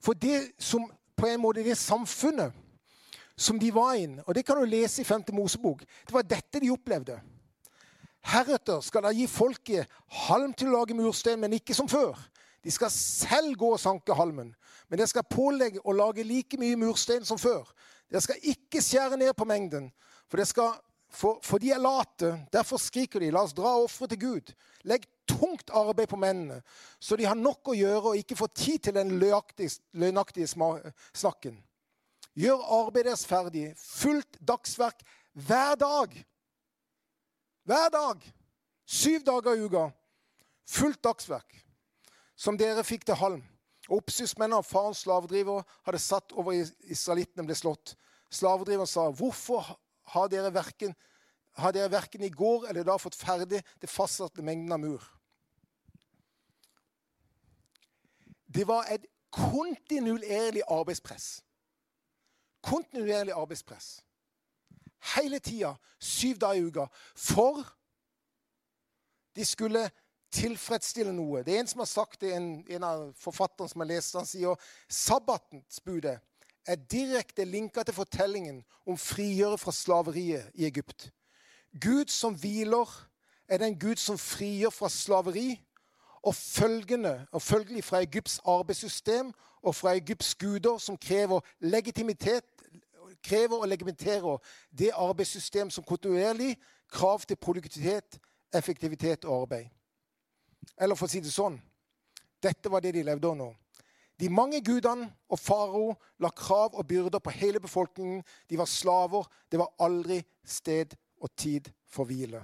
For 0.02 0.14
det 0.14 0.52
som 0.60 0.86
på 1.18 1.28
en 1.28 1.42
måte 1.42 1.64
det 1.66 1.78
samfunnet 1.78 2.54
som 3.38 3.60
de 3.60 3.70
var 3.74 3.98
inn, 3.98 4.20
og 4.26 4.34
det 4.36 4.46
kan 4.46 4.58
du 4.58 4.66
lese 4.66 5.02
i 5.02 5.06
5. 5.06 5.30
Mosebok, 5.34 5.82
det 5.82 6.14
var 6.14 6.26
dette 6.26 6.62
de 6.62 6.72
opplevde. 6.74 7.20
Heretter 8.28 8.82
skal 8.82 9.06
de 9.06 9.14
gi 9.22 9.28
folket 9.30 10.00
halm 10.28 10.54
til 10.58 10.72
å 10.72 10.80
lage 10.80 10.98
murstein, 10.98 11.40
men 11.40 11.54
ikke 11.58 11.76
som 11.78 11.90
før. 11.90 12.18
De 12.66 12.74
skal 12.74 12.92
selv 12.92 13.56
gå 13.56 13.70
og 13.72 13.80
sanke 13.80 14.16
halmen, 14.18 14.50
men 14.90 15.00
de 15.00 15.08
skal 15.08 15.28
pålegge 15.30 15.84
å 15.86 15.94
lage 15.96 16.26
like 16.26 16.58
mye 16.60 16.80
murstein 16.80 17.26
som 17.26 17.40
før. 17.40 17.70
De 18.12 18.20
skal 18.24 18.42
ikke 18.42 18.82
skjære 18.84 19.20
ned 19.22 19.34
på 19.38 19.46
mengden, 19.48 19.92
for, 20.28 20.44
skal, 20.44 20.74
for, 21.18 21.40
for 21.42 21.58
de 21.58 21.72
er 21.74 21.82
late. 21.82 22.30
Derfor 22.54 22.78
skriker 22.82 23.24
de, 23.24 23.32
la 23.34 23.42
oss 23.48 23.56
dra 23.58 23.74
offeret 23.82 24.14
til 24.14 24.22
Gud. 24.22 24.52
Legg 24.88 25.08
tungt 25.28 25.72
arbeid 25.74 26.10
på 26.12 26.20
mennene, 26.20 26.62
så 27.00 27.18
de 27.18 27.26
har 27.28 27.36
nok 27.36 27.72
å 27.72 27.76
gjøre 27.76 28.14
og 28.14 28.20
ikke 28.20 28.38
får 28.38 28.52
tid 28.56 28.84
til 28.86 28.96
den 28.96 29.18
løgnaktige 29.20 30.48
snakken. 30.48 31.58
Gjør 32.38 32.62
arbeidet 32.62 33.10
deres 33.10 33.26
ferdig, 33.26 33.72
fullt 33.82 34.38
dagsverk 34.46 35.02
hver 35.48 35.76
dag. 35.82 36.14
Hver 37.66 37.90
dag. 37.94 38.22
Syv 38.86 39.26
dager 39.26 39.58
i 39.58 39.66
uka. 39.66 39.88
Fullt 40.70 41.02
dagsverk. 41.04 41.58
Som 42.38 42.60
dere 42.62 42.86
fikk 42.86 43.08
til 43.10 43.18
halm. 43.18 43.42
Og 43.88 44.04
Oppsynsmennene 44.04 44.62
og 44.62 44.68
farens 44.68 45.02
slavedriver 45.02 45.66
hadde 45.88 46.04
satt 46.04 46.36
over 46.38 46.54
israelittene 46.54 47.48
ble 47.48 47.58
slått. 47.58 47.96
Slavedriveren 48.30 48.88
sa, 48.88 49.10
'Hvorfor 49.10 49.80
har 50.14 50.32
dere 50.32 50.54
verken, 50.54 50.96
har 51.58 51.76
dere 51.76 51.92
verken 51.92 52.24
i 52.24 52.32
går 52.34 52.70
eller 52.70 52.88
da 52.88 52.98
fått 53.02 53.18
ferdig 53.18 53.62
det 53.82 53.92
fastsatte 53.92 54.46
mengden 54.46 54.72
av 54.72 54.84
mur?' 54.84 55.14
Det 58.48 58.64
var 58.68 58.88
et 58.90 59.06
kontinuerlig 59.30 60.64
arbeidspress. 60.72 61.44
Kontinuerlig 62.64 63.36
arbeidspress 63.36 63.98
hele 65.16 65.40
tida, 65.40 65.76
syv 66.00 66.38
dager 66.38 66.62
i 66.62 66.68
uka, 66.68 66.88
for 67.16 67.64
de 69.36 69.46
skulle 69.46 69.86
tilfredsstille 70.34 71.14
noe. 71.16 71.44
Det 71.46 71.56
er 71.56 71.64
en 71.64 71.70
som 71.70 71.84
har 71.84 71.90
sagt 71.90 72.22
det, 72.22 72.34
en, 72.36 72.50
en 72.68 72.84
av 72.84 73.04
forfatterne 73.20 73.70
som 73.72 73.84
har 73.84 73.92
lest 73.94 74.18
han 74.18 74.28
sier 74.28 74.70
sabbatensbudet 74.92 76.18
er 76.68 76.76
direkte 76.76 77.46
linka 77.46 77.84
til 77.84 77.94
fortellingen 77.94 78.64
om 78.86 78.98
frigjøret 78.98 79.60
fra 79.60 79.72
slaveriet 79.72 80.52
i 80.54 80.66
Egypt. 80.66 81.12
Gud 81.82 82.12
som 82.12 82.36
hviler, 82.36 83.10
er 83.48 83.58
den 83.58 83.80
Gud 83.80 83.96
som 83.96 84.18
frigjør 84.18 84.70
fra 84.70 84.90
slaveri. 84.90 85.64
Og 86.28 86.36
følgende, 86.36 87.28
og 87.32 87.42
følgelig 87.42 87.84
fra 87.84 88.02
Egypts 88.02 88.40
arbeidssystem 88.46 89.32
og 89.62 89.76
fra 89.76 89.94
Egypts 89.96 90.36
guder, 90.36 90.78
som 90.78 90.98
krever 90.98 91.40
legitimitet 91.60 92.44
krever 93.24 93.58
og 93.58 93.68
legitimerer 93.68 94.38
det 94.80 94.92
arbeidssystem 94.94 95.70
som 95.70 95.84
kontinuerlig 95.84 96.58
krav 96.92 97.20
til 97.20 97.36
produktivitet, 97.36 98.20
effektivitet 98.54 99.26
og 99.26 99.42
arbeid. 99.42 99.66
Eller 100.78 100.96
for 100.96 101.08
å 101.08 101.12
si 101.12 101.22
det 101.24 101.34
sånn 101.34 101.60
dette 102.44 102.70
var 102.70 102.84
det 102.86 102.94
de 102.94 103.04
levde 103.04 103.28
under. 103.28 103.56
De 104.20 104.30
mange 104.30 104.64
gudene 104.66 105.12
og 105.30 105.40
farao 105.40 105.96
la 106.20 106.30
krav 106.30 106.74
og 106.74 106.88
byrder 106.88 107.20
på 107.20 107.30
hele 107.30 107.60
befolkningen. 107.60 108.24
De 108.50 108.58
var 108.58 108.66
slaver. 108.66 109.28
Det 109.52 109.60
var 109.60 109.74
aldri 109.80 110.24
sted 110.46 110.96
og 111.22 111.36
tid 111.38 111.70
for 111.86 112.04
hvile. 112.04 112.42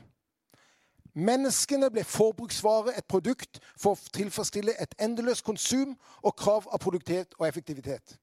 Menneskene 1.14 1.92
ble 1.94 2.04
forbruksvare, 2.04 2.96
et 2.98 3.06
produkt 3.06 3.60
for 3.78 3.94
å 3.94 4.14
tilfredsstille 4.18 4.74
et 4.82 4.96
endeløst 5.02 5.46
konsum 5.46 5.94
og 6.24 6.34
krav 6.38 6.66
av 6.74 6.82
produktivitet 6.82 7.36
og 7.38 7.46
effektivitet. 7.48 8.16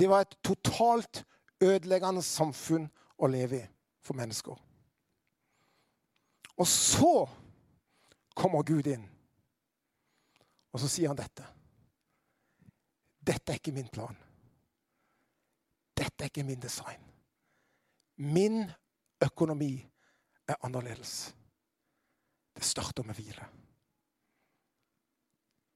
Det 0.00 0.08
var 0.08 0.24
et 0.24 0.36
totalt 0.44 1.24
ødeleggende 1.60 2.22
samfunn 2.24 2.88
å 3.20 3.28
leve 3.28 3.60
i 3.60 3.68
for 4.00 4.16
mennesker. 4.16 4.56
Og 6.56 6.66
så 6.66 7.28
kommer 8.36 8.64
Gud 8.64 8.88
inn. 8.88 9.04
Og 10.72 10.80
så 10.80 10.88
sier 10.90 11.10
han 11.10 11.18
dette. 11.18 11.46
Dette 13.20 13.52
er 13.52 13.60
ikke 13.60 13.74
min 13.74 13.88
plan. 13.92 14.16
Dette 15.96 16.24
er 16.24 16.30
ikke 16.30 16.46
min 16.46 16.60
design. 16.62 17.02
Min 18.16 18.62
økonomi 19.22 19.74
er 20.48 20.60
annerledes. 20.64 21.34
Det 22.54 22.64
starter 22.64 23.06
med 23.06 23.14
hvile. 23.14 23.46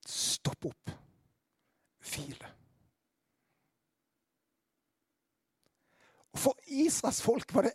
Stopp 0.07 0.69
opp. 0.69 0.93
Hvile. 2.05 2.51
For 6.35 6.59
Israels 6.67 7.23
folk 7.23 7.55
var 7.55 7.69
det 7.69 7.75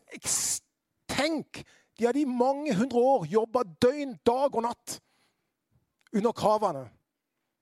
Tenk! 1.09 1.63
De 1.97 2.05
hadde 2.05 2.21
i 2.21 2.25
mange 2.25 2.75
hundre 2.75 2.99
år 2.99 3.25
jobba 3.27 3.63
døgn, 3.81 4.13
dag 4.25 4.55
og 4.55 4.63
natt 4.63 4.99
under 6.15 6.31
kravene 6.31 6.85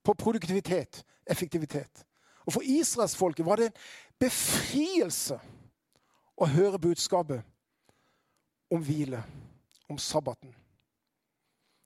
på 0.08 0.14
produktivitet, 0.14 1.04
effektivitet. 1.26 2.06
Og 2.46 2.54
For 2.54 2.62
israelsfolket 2.64 3.46
var 3.46 3.60
det 3.60 3.66
en 3.66 3.80
befrielse 4.20 5.36
å 6.38 6.48
høre 6.48 6.80
budskapet 6.80 7.44
om 8.72 8.84
hvile, 8.84 9.20
om 9.90 10.00
sabbaten. 10.00 10.54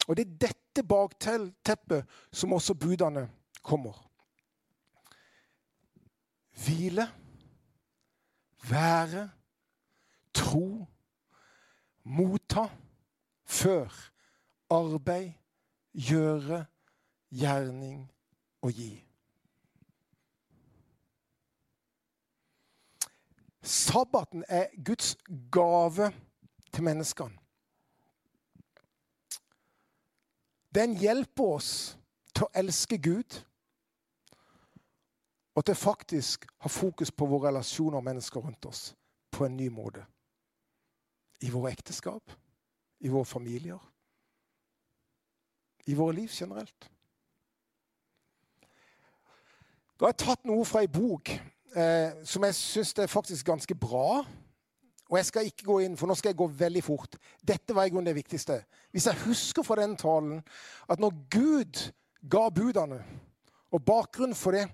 Og 0.07 0.17
det 0.17 0.27
er 0.27 0.37
dette 0.45 0.83
bakteppet 0.85 2.05
som 2.31 2.53
også 2.53 2.75
budene 2.77 3.25
kommer. 3.65 3.97
Hvile, 6.61 7.07
være, 8.69 9.29
tro, 10.33 10.85
motta, 12.03 12.67
før, 13.45 13.89
arbeid, 14.69 15.33
gjøre, 15.93 16.65
gjerning 17.31 18.03
og 18.61 18.71
gi. 18.71 18.91
Sabbaten 23.61 24.43
er 24.47 24.67
Guds 24.85 25.17
gave 25.51 26.11
til 26.73 26.83
menneskene. 26.83 27.37
Den 30.75 30.95
hjelper 30.97 31.43
oss 31.43 31.71
til 32.31 32.47
å 32.47 32.53
elske 32.55 32.97
Gud 33.03 33.41
og 35.55 35.65
til 35.67 35.75
faktisk 35.75 36.47
ha 36.63 36.71
fokus 36.71 37.11
på 37.11 37.27
våre 37.27 37.49
relasjoner 37.49 37.99
og 37.99 38.07
mennesker 38.07 38.39
rundt 38.39 38.65
oss 38.65 38.93
på 39.31 39.45
en 39.45 39.57
ny 39.57 39.67
måte. 39.69 40.05
I 41.41 41.49
våre 41.51 41.73
ekteskap, 41.75 42.31
i 42.99 43.11
våre 43.11 43.25
familier, 43.25 43.79
i 45.87 45.93
våre 45.97 46.15
liv 46.15 46.31
generelt. 46.31 46.87
Da 50.01 50.07
har 50.07 50.15
jeg 50.15 50.23
tatt 50.23 50.47
noe 50.49 50.63
fra 50.65 50.81
ei 50.81 50.87
bok 50.89 51.29
eh, 51.29 52.23
som 52.25 52.41
jeg 52.47 52.55
syns 52.57 52.95
er 52.97 53.09
faktisk 53.11 53.45
ganske 53.45 53.75
bra. 53.77 54.23
Og 55.11 55.17
jeg 55.19 55.27
skal 55.27 55.45
ikke 55.45 55.67
gå 55.67 55.75
inn, 55.85 55.97
for 55.99 56.09
nå 56.09 56.15
skal 56.17 56.31
jeg 56.31 56.39
gå 56.39 56.47
veldig 56.57 56.81
fort. 56.81 57.19
Dette 57.37 57.75
var 57.77 57.85
i 57.85 57.91
grunnen 57.93 58.09
det 58.09 58.15
viktigste. 58.17 58.63
Hvis 58.89 59.05
jeg 59.05 59.21
husker 59.27 59.61
fra 59.61 59.77
den 59.77 59.93
talen 60.01 60.39
at 60.89 60.97
når 61.03 61.19
Gud 61.29 61.83
ga 62.33 62.47
budene, 62.49 62.97
og 63.69 63.85
bakgrunnen 63.85 64.35
for 64.35 64.57
det 64.57 64.65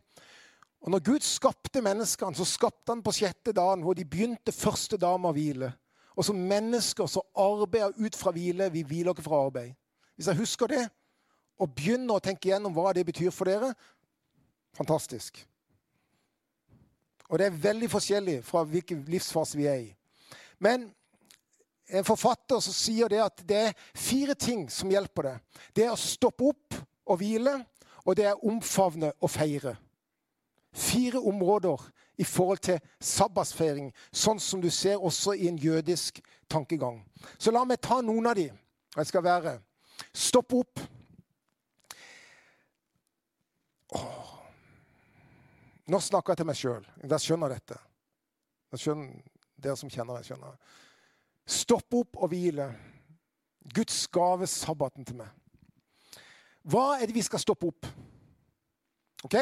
Og 0.80 0.92
når 0.94 1.00
Gud 1.04 1.24
skapte 1.26 1.82
menneskene, 1.82 2.38
så 2.38 2.46
skapte 2.46 2.94
han 2.94 3.02
på 3.04 3.12
sjette 3.12 3.52
dagen, 3.52 3.82
hvor 3.84 3.98
de 3.98 4.06
begynte 4.06 4.54
første 4.54 4.96
dag 4.98 5.20
med 5.20 5.34
å 5.34 5.36
hvile. 5.36 5.72
Og 6.16 6.24
som 6.24 6.38
mennesker 6.38 7.10
så 7.10 7.24
arbeider 7.36 7.98
ut 7.98 8.16
fra 8.16 8.32
hvile. 8.32 8.70
Vi 8.72 8.86
hviler 8.86 9.12
ikke 9.12 9.26
fra 9.26 9.42
arbeid. 9.50 9.74
Hvis 10.16 10.30
jeg 10.30 10.38
husker 10.38 10.72
det, 10.72 10.84
og 11.58 11.74
begynner 11.74 12.18
å 12.18 12.24
tenke 12.24 12.48
igjennom 12.48 12.76
hva 12.76 12.94
det 12.94 13.08
betyr 13.08 13.34
for 13.34 13.50
dere 13.50 13.74
fantastisk. 14.76 15.48
Og 17.28 17.40
det 17.40 17.48
er 17.48 17.64
veldig 17.64 17.90
forskjellig 17.92 18.38
fra 18.46 18.64
hvilken 18.64 19.04
livsfase 19.08 19.58
vi 19.60 19.68
er 19.68 19.82
i. 19.84 19.90
Men 20.60 20.88
en 21.88 22.06
forfatter 22.08 22.60
som 22.64 22.76
sier 22.76 23.12
det 23.12 23.20
at 23.24 23.44
det 23.48 23.58
er 23.70 23.76
fire 23.96 24.36
ting 24.36 24.66
som 24.72 24.92
hjelper 24.92 25.30
det. 25.30 25.36
Det 25.76 25.86
er 25.86 25.94
å 25.94 26.00
stoppe 26.00 26.50
opp 26.52 26.80
og 27.08 27.20
hvile, 27.22 27.60
og 28.04 28.16
det 28.16 28.28
er 28.28 28.46
omfavne 28.48 29.12
og 29.20 29.32
feire. 29.32 29.76
Fire 30.74 31.20
områder 31.20 31.84
i 32.18 32.26
forhold 32.28 32.60
til 32.66 32.80
sabbatsfeiring, 33.00 33.92
sånn 34.12 34.40
som 34.42 34.62
du 34.62 34.70
ser 34.74 35.04
også 35.04 35.36
i 35.38 35.48
en 35.52 35.60
jødisk 35.60 36.20
tankegang. 36.50 37.02
Så 37.38 37.52
la 37.52 37.64
meg 37.68 37.82
ta 37.84 38.02
noen 38.02 38.32
av 38.32 38.38
de. 38.40 38.50
Jeg 38.98 39.10
skal 39.12 39.24
være 39.24 39.58
stopp 40.16 40.54
opp. 40.58 40.86
Åh. 43.96 44.17
Nå 45.88 46.00
snakker 46.04 46.34
jeg 46.34 46.42
til 46.42 46.48
meg 46.50 46.60
sjøl. 46.60 46.88
Dere 47.04 47.20
skjønner 47.24 47.54
dette. 47.54 47.78
Skjønner, 48.76 49.24
dere 49.56 49.78
som 49.80 49.92
kjenner 49.92 50.18
meg, 50.18 50.26
skjønner. 50.28 50.58
Stopp 51.48 51.96
opp 51.96 52.20
og 52.20 52.32
hvile. 52.34 52.68
Guds 53.74 54.02
gave, 54.12 54.48
sabbaten 54.48 55.08
til 55.08 55.22
meg. 55.22 55.32
Hva 56.68 56.98
er 56.98 57.08
det 57.08 57.16
vi 57.16 57.24
skal 57.24 57.40
stoppe 57.40 57.70
opp? 57.72 57.88
OK? 59.24 59.38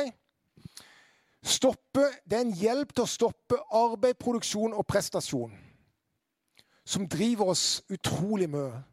Stoppe, 1.46 2.06
Det 2.26 2.38
er 2.38 2.46
en 2.46 2.54
hjelp 2.58 2.94
til 2.94 3.06
å 3.06 3.10
stoppe 3.10 3.58
arbeid, 3.74 4.18
produksjon 4.18 4.74
og 4.74 4.86
prestasjon. 4.86 5.54
Som 6.86 7.08
driver 7.10 7.54
oss 7.54 7.82
utrolig 7.90 8.50
mye. 8.50 8.84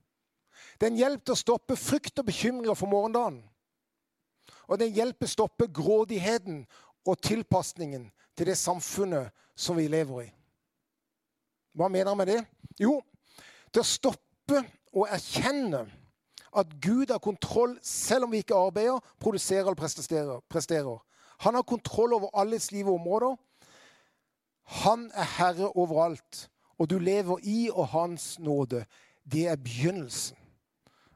Det 0.81 0.89
er 0.89 0.93
en 0.93 1.01
hjelp 1.01 1.25
til 1.25 1.37
å 1.37 1.41
stoppe 1.41 1.77
frykt 1.77 2.19
og 2.21 2.29
bekymringer 2.29 2.77
for 2.77 2.89
morgendagen. 2.89 3.43
Og 4.69 4.79
det 4.81 4.93
hjelper 4.97 5.29
å 5.29 5.33
stoppe 5.33 5.69
grådigheten 5.69 6.65
og 7.07 7.21
tilpasningen 7.23 8.07
til 8.37 8.49
det 8.49 8.59
samfunnet 8.59 9.33
som 9.57 9.77
vi 9.77 9.89
lever 9.91 10.27
i. 10.27 10.29
Hva 11.77 11.89
mener 11.89 12.13
han 12.13 12.21
med 12.21 12.29
det? 12.29 12.41
Jo, 12.81 13.01
til 13.73 13.83
å 13.83 13.89
stoppe 13.89 14.61
og 14.93 15.09
erkjenne 15.09 15.87
at 16.53 16.75
Gud 16.85 17.11
har 17.11 17.23
kontroll 17.23 17.79
selv 17.85 18.27
om 18.27 18.35
vi 18.35 18.43
ikke 18.43 18.59
arbeider, 18.59 19.01
produserer 19.21 19.71
eller 19.71 20.43
presterer. 20.53 20.99
Han 21.43 21.55
har 21.55 21.63
kontroll 21.63 22.13
over 22.15 22.29
alles 22.37 22.71
liv 22.73 22.89
og 22.89 23.01
områder. 23.01 23.37
Han 24.85 25.11
er 25.15 25.29
herre 25.39 25.71
overalt, 25.77 26.49
og 26.79 26.91
du 26.91 26.99
lever 26.99 27.41
i 27.43 27.71
og 27.73 27.89
hans 27.89 28.39
nåde. 28.39 28.85
Det 29.25 29.47
er 29.49 29.57
begynnelsen. 29.57 30.37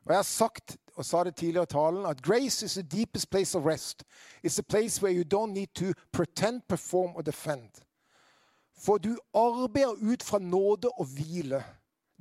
Og 0.04 0.10
Jeg 0.10 0.18
har 0.18 0.22
sagt 0.22 0.76
og 0.96 1.04
sa 1.04 1.24
det 1.24 1.36
tidligere 1.36 1.62
i 1.62 1.72
talen, 1.72 2.06
at 2.06 2.22
grace 2.22 2.64
is 2.64 2.74
the 2.74 2.82
deepest 2.82 3.30
place 3.30 3.58
of 3.58 3.66
rest. 3.66 4.04
It's 4.42 4.58
a 4.58 4.62
place 4.62 5.02
where 5.02 5.12
you 5.12 5.24
don't 5.24 5.52
need 5.52 5.68
to 5.74 5.92
pretend, 6.12 6.62
perform 6.68 7.16
or 7.16 7.22
defend. 7.22 7.70
For 8.78 8.98
du 8.98 9.18
arbeider 9.34 10.12
ut 10.12 10.22
fra 10.22 10.38
nåde 10.38 10.88
og 10.88 11.06
hvile. 11.06 11.64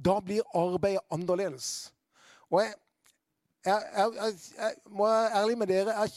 Da 0.05 0.19
blir 0.19 0.41
arbeidet 0.53 0.99
annerledes. 1.11 1.93
Og 2.49 2.61
jeg, 2.61 2.73
jeg, 3.65 3.83
jeg, 3.95 4.33
jeg 4.57 4.73
må 4.89 5.07
være 5.07 5.31
ærlig 5.41 5.57
med 5.57 5.67
dere. 5.67 5.99
Jeg 5.99 6.11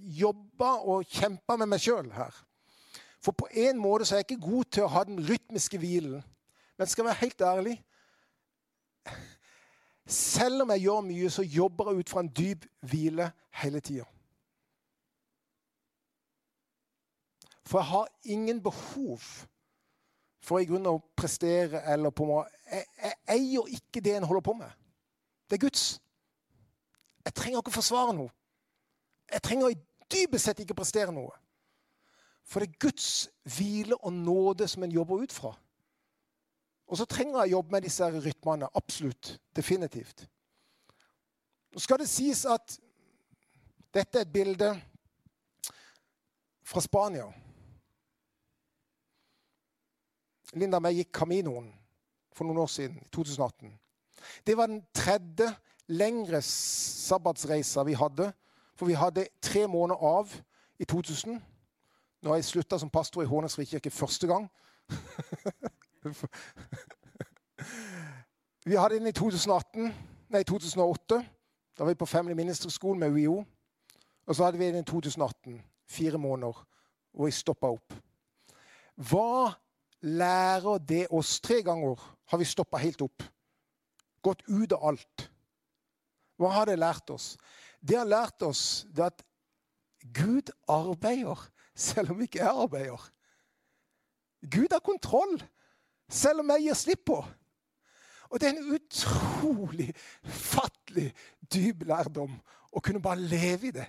jobba 0.00 0.64
og 0.64 1.04
kjempa 1.10 1.56
med 1.56 1.66
meg 1.66 1.82
sjøl 1.82 2.10
her. 2.14 2.34
For 3.22 3.34
på 3.34 3.48
en 3.50 3.78
måte 3.78 4.06
så 4.06 4.14
er 4.14 4.22
jeg 4.22 4.30
ikke 4.30 4.50
god 4.50 4.64
til 4.70 4.86
å 4.86 4.92
ha 4.94 5.04
den 5.04 5.18
rytmiske 5.28 5.78
hvilen. 5.82 6.22
Men 6.78 6.86
skal 6.86 7.02
jeg 7.02 7.10
være 7.10 7.24
helt 7.24 7.40
ærlig 7.42 7.76
selv 10.06 10.62
om 10.62 10.70
jeg 10.70 10.86
gjør 10.86 11.00
mye, 11.00 11.30
så 11.30 11.42
jobber 11.42 11.90
jeg 11.90 11.98
ut 12.04 12.10
fra 12.10 12.22
en 12.22 12.30
dyp 12.30 12.66
hvile 12.86 13.30
hele 13.62 13.80
tida. 13.80 14.06
For 17.66 17.78
jeg 17.78 17.86
har 17.86 18.08
ingen 18.22 18.62
behov 18.62 19.22
for 20.46 20.62
i 20.62 20.66
grunnen 20.68 20.92
å 20.92 21.02
prestere 21.18 21.82
eller 21.90 22.14
på 22.14 22.28
meg. 22.28 22.52
Jeg, 22.70 23.16
eier 23.34 23.72
ikke 23.74 24.02
det 24.04 24.14
en 24.16 24.28
holder 24.28 24.44
på 24.46 24.54
med. 24.60 24.70
Det 25.50 25.58
er 25.58 25.64
Guds. 25.64 25.86
Jeg 27.26 27.34
trenger 27.34 27.58
ikke 27.58 27.74
forsvare 27.74 28.14
noe. 28.14 28.30
Jeg 29.32 29.42
trenger 29.42 29.74
i 29.74 29.80
dypest 30.12 30.46
sett 30.46 30.62
ikke 30.62 30.78
prestere 30.78 31.14
noe. 31.14 31.34
For 32.46 32.62
det 32.62 32.70
er 32.70 32.82
Guds 32.86 33.08
hvile 33.56 33.98
og 33.98 34.14
nåde 34.14 34.68
som 34.70 34.86
en 34.86 34.94
jobber 34.94 35.26
ut 35.26 35.34
fra. 35.34 35.56
Og 36.86 36.98
så 37.00 37.06
trenger 37.10 37.40
jeg 37.40 37.50
å 37.50 37.56
jobbe 37.56 37.74
med 37.74 37.86
disse 37.86 38.08
rytmene. 38.10 38.68
Absolutt. 38.78 39.32
Definitivt. 39.56 40.26
Nå 41.74 41.82
skal 41.82 42.00
det 42.00 42.08
sies 42.08 42.44
at 42.48 42.76
dette 43.94 44.20
er 44.20 44.26
et 44.26 44.32
bilde 44.32 44.70
fra 46.66 46.82
Spania. 46.84 47.26
Linda 50.56 50.78
og 50.78 50.88
jeg 50.88 51.02
gikk 51.02 51.12
Caminoen 51.18 51.68
for 52.36 52.46
noen 52.46 52.62
år 52.62 52.70
siden, 52.70 53.00
i 53.02 53.08
2018. 53.12 53.72
Det 54.46 54.56
var 54.56 54.70
den 54.70 54.82
tredje 54.94 55.50
lengre 55.88 56.40
sabbatsreisa 56.42 57.84
vi 57.86 57.96
hadde. 57.98 58.30
For 58.76 58.86
vi 58.86 58.96
hadde 58.98 59.28
tre 59.42 59.66
måneder 59.66 60.00
av 60.04 60.32
i 60.78 60.84
2000. 60.84 61.40
Nå 62.22 62.30
har 62.30 62.40
jeg 62.40 62.48
slutta 62.50 62.78
som 62.78 62.92
pastor 62.92 63.24
i 63.24 63.28
Hånes 63.30 63.56
frikirke 63.56 63.90
første 63.90 64.28
gang. 64.28 64.48
Vi 68.66 68.74
hadde 68.74 68.98
den 68.98 69.06
i 69.06 69.12
2018, 69.12 69.94
nei, 70.28 70.42
2008. 70.42 71.20
Da 71.78 71.84
var 71.84 71.92
vi 71.92 71.98
på 72.00 72.06
Family 72.06 72.34
Minister 72.34 72.70
School 72.70 72.96
med 72.98 73.10
UiO. 73.10 73.44
Og 74.26 74.34
så 74.34 74.44
hadde 74.44 74.58
vi 74.58 74.66
den 74.66 74.80
i 74.80 74.84
2018, 74.84 75.62
fire 75.88 76.18
måneder, 76.18 76.66
Og 77.14 77.26
vi 77.26 77.30
stoppa 77.30 77.66
opp. 77.72 77.94
Hva 78.96 79.52
lærer 80.00 80.78
det 80.78 81.06
oss? 81.10 81.40
Tre 81.40 81.62
ganger 81.62 82.00
har 82.28 82.38
vi 82.38 82.44
stoppa 82.44 82.76
helt 82.76 83.00
opp. 83.02 83.22
Gått 84.22 84.42
ut 84.48 84.72
av 84.72 84.88
alt. 84.88 85.30
Hva 86.36 86.50
har 86.52 86.68
det 86.68 86.78
lært 86.78 87.10
oss? 87.10 87.36
Det 87.80 87.96
har 87.96 88.04
lært 88.04 88.42
oss 88.42 88.86
det 88.92 89.04
at 89.06 89.22
Gud 90.12 90.52
arbeider 90.68 91.40
selv 91.74 92.10
om 92.12 92.20
ikke 92.20 92.42
jeg 92.42 92.52
arbeider. 92.52 93.10
Gud 94.42 94.72
har 94.72 94.84
kontroll 94.84 95.38
selv 96.08 96.40
om 96.40 96.50
jeg 96.54 96.66
gir 96.66 96.78
slipp 96.78 97.04
på. 97.10 97.18
Og 98.30 98.40
det 98.40 98.48
er 98.48 98.56
en 98.56 98.74
utrolig 98.74 99.92
fattelig 100.22 101.12
dyp 101.52 101.86
lærdom 101.86 102.34
å 102.72 102.82
kunne 102.82 103.02
bare 103.02 103.22
leve 103.22 103.70
i 103.70 103.74
det. 103.74 103.86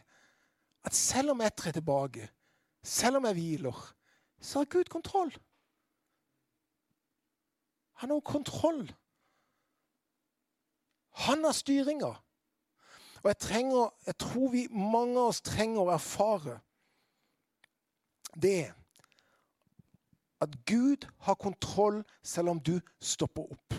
At 0.86 0.96
selv 0.96 1.34
om 1.34 1.42
jeg 1.42 1.56
trer 1.58 1.76
tilbake, 1.78 2.30
selv 2.84 3.20
om 3.20 3.26
jeg 3.28 3.38
hviler, 3.40 3.82
så 4.42 4.62
har 4.62 4.70
Gud 4.72 4.90
kontroll. 4.94 5.34
Han 7.98 8.14
har 8.14 8.20
kontroll. 8.20 8.86
Han 11.26 11.44
har 11.44 11.52
styringa. 11.58 12.14
Og 13.24 13.30
jeg, 13.32 13.38
trenger, 13.38 13.90
jeg 14.06 14.18
tror 14.22 14.52
vi, 14.54 14.68
mange 14.70 15.18
av 15.18 15.32
oss 15.34 15.42
trenger 15.42 15.82
å 15.82 15.94
erfare 15.96 16.60
det 18.38 18.70
at 20.42 20.54
Gud 20.66 21.08
har 21.26 21.36
kontroll 21.36 22.04
selv 22.24 22.50
om 22.50 22.60
du 22.60 22.80
stopper 23.00 23.42
opp. 23.52 23.74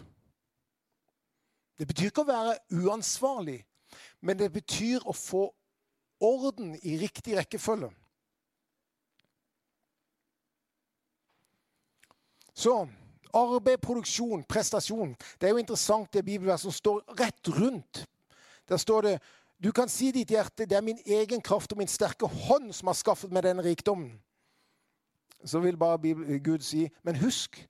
Det 1.78 1.86
betyr 1.86 2.10
ikke 2.10 2.24
å 2.24 2.32
være 2.32 2.56
uansvarlig, 2.74 3.60
men 4.20 4.38
det 4.38 4.50
betyr 4.52 5.06
å 5.06 5.14
få 5.14 5.44
orden 6.20 6.74
i 6.82 6.96
riktig 6.98 7.36
rekkefølge. 7.38 7.92
Så 12.58 12.74
arbeid, 13.38 13.78
produksjon, 13.78 14.42
prestasjon. 14.42 15.14
Det 15.38 15.46
er 15.46 15.54
jo 15.54 15.62
interessant 15.62 16.10
det 16.12 16.24
bibelverset 16.26 16.74
står 16.74 17.04
rett 17.20 17.50
rundt. 17.54 18.02
Der 18.68 18.76
står 18.82 19.06
det 19.06 19.18
du 19.62 19.72
kan 19.74 19.90
si 19.90 20.12
ditt 20.14 20.30
hjerte, 20.30 20.66
det 20.66 20.76
er 20.78 20.84
min 20.86 20.98
egen 21.06 21.42
kraft 21.42 21.72
og 21.74 21.78
min 21.80 21.90
sterke 21.90 22.26
hånd 22.26 22.70
som 22.74 22.90
har 22.90 22.98
skaffet 22.98 23.32
meg 23.34 23.42
denne 23.42 23.64
rikdommen. 23.66 24.12
Så 25.44 25.60
vil 25.60 25.78
bare 25.78 26.38
Gud 26.44 26.64
si, 26.66 26.88
men 27.02 27.16
husk 27.16 27.60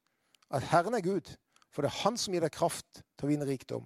at 0.51 0.63
Herren 0.63 0.95
er 0.95 1.05
Gud, 1.05 1.37
for 1.71 1.83
det 1.83 1.91
er 1.91 2.03
Han 2.03 2.17
som 2.17 2.35
gir 2.35 2.41
deg 2.41 2.53
kraft 2.53 3.03
til 3.19 3.27
å 3.27 3.31
vinne 3.31 3.47
rikdom. 3.47 3.85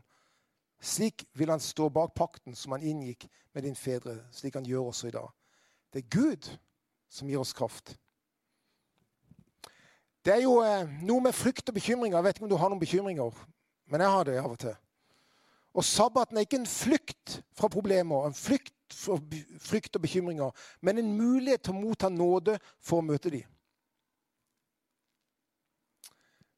Slik 0.83 1.25
vil 1.39 1.51
han 1.51 1.61
stå 1.61 1.89
bak 1.89 2.15
pakten 2.15 2.55
som 2.59 2.73
han 2.75 2.83
inngikk 2.83 3.29
med 3.55 3.63
din 3.63 3.77
fedre, 3.77 4.19
slik 4.33 4.55
han 4.55 4.67
gjør 4.67 4.91
også 4.91 5.09
i 5.09 5.15
dag. 5.15 5.29
Det 5.93 6.03
er 6.03 6.11
Gud 6.11 6.49
som 7.11 7.29
gir 7.29 7.39
oss 7.39 7.53
kraft. 7.53 7.95
Det 10.25 10.35
er 10.35 10.43
jo 10.43 10.61
eh, 10.63 10.87
noe 11.03 11.23
med 11.23 11.35
frykt 11.35 11.69
og 11.69 11.75
bekymringer. 11.75 12.17
Jeg 12.19 12.25
vet 12.25 12.39
ikke 12.39 12.47
om 12.47 12.51
du 12.51 12.59
har 12.59 12.71
noen 12.71 12.81
bekymringer, 12.83 13.39
men 13.91 14.05
jeg 14.05 14.15
har 14.15 14.27
det 14.27 14.39
av 14.39 14.55
og 14.55 14.59
til. 14.63 14.77
Og 15.73 15.85
sabbaten 15.85 16.37
er 16.37 16.47
ikke 16.47 16.61
en 16.61 16.69
flykt 16.69 17.39
fra 17.57 17.71
problemer, 17.73 18.27
en 18.27 18.37
flykt 18.37 18.75
fra 18.93 19.17
frykt 19.63 19.97
og 19.97 20.05
bekymringer, 20.05 20.51
men 20.81 20.99
en 21.01 21.15
mulighet 21.17 21.63
til 21.65 21.75
å 21.75 21.81
motta 21.81 22.11
nåde 22.13 22.59
for 22.79 23.01
å 23.01 23.07
møte 23.07 23.33
dem. 23.33 23.47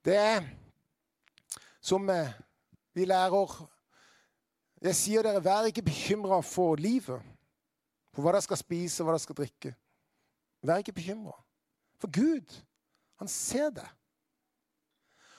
Det 0.04 0.16
er 0.16 0.44
som 1.84 2.10
eh, 2.10 2.32
vi 2.94 3.06
lærer 3.08 3.54
jeg 4.84 4.96
sier 4.98 5.24
dere, 5.24 5.40
vær 5.40 5.64
ikke 5.64 5.82
bekymra 5.84 6.42
for 6.44 6.76
livet, 6.76 7.22
for 8.12 8.20
hva 8.20 8.34
dere 8.34 8.44
skal 8.44 8.58
spise, 8.60 9.00
hva 9.00 9.14
dere 9.14 9.22
skal 9.22 9.38
drikke. 9.38 9.72
Vær 10.60 10.82
ikke 10.82 10.92
bekymra. 10.92 11.32
For 12.00 12.12
Gud, 12.12 12.52
han 13.16 13.30
ser 13.32 13.70
det. 13.72 13.86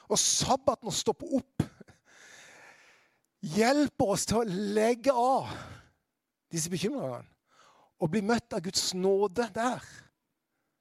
Og 0.10 0.18
sabbaten 0.22 0.90
å 0.90 0.94
stoppe 0.94 1.30
opp 1.38 1.66
hjelper 3.56 4.12
oss 4.16 4.26
til 4.26 4.42
å 4.42 4.50
legge 4.50 5.14
av 5.14 5.54
disse 6.50 6.70
bekymringene 6.74 7.30
og 8.02 8.12
bli 8.12 8.22
møtt 8.26 8.54
av 8.54 8.64
Guds 8.66 8.90
nåde 8.98 9.46
der. 9.54 9.82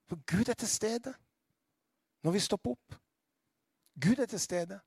For 0.08 0.20
Gud 0.28 0.48
er 0.48 0.56
til 0.56 0.70
stede 0.72 1.12
når 2.24 2.36
vi 2.36 2.44
stopper 2.44 2.78
opp. 2.78 2.96
Gud 4.00 4.18
er 4.18 4.26
til 4.26 4.40
stede. 4.40 4.80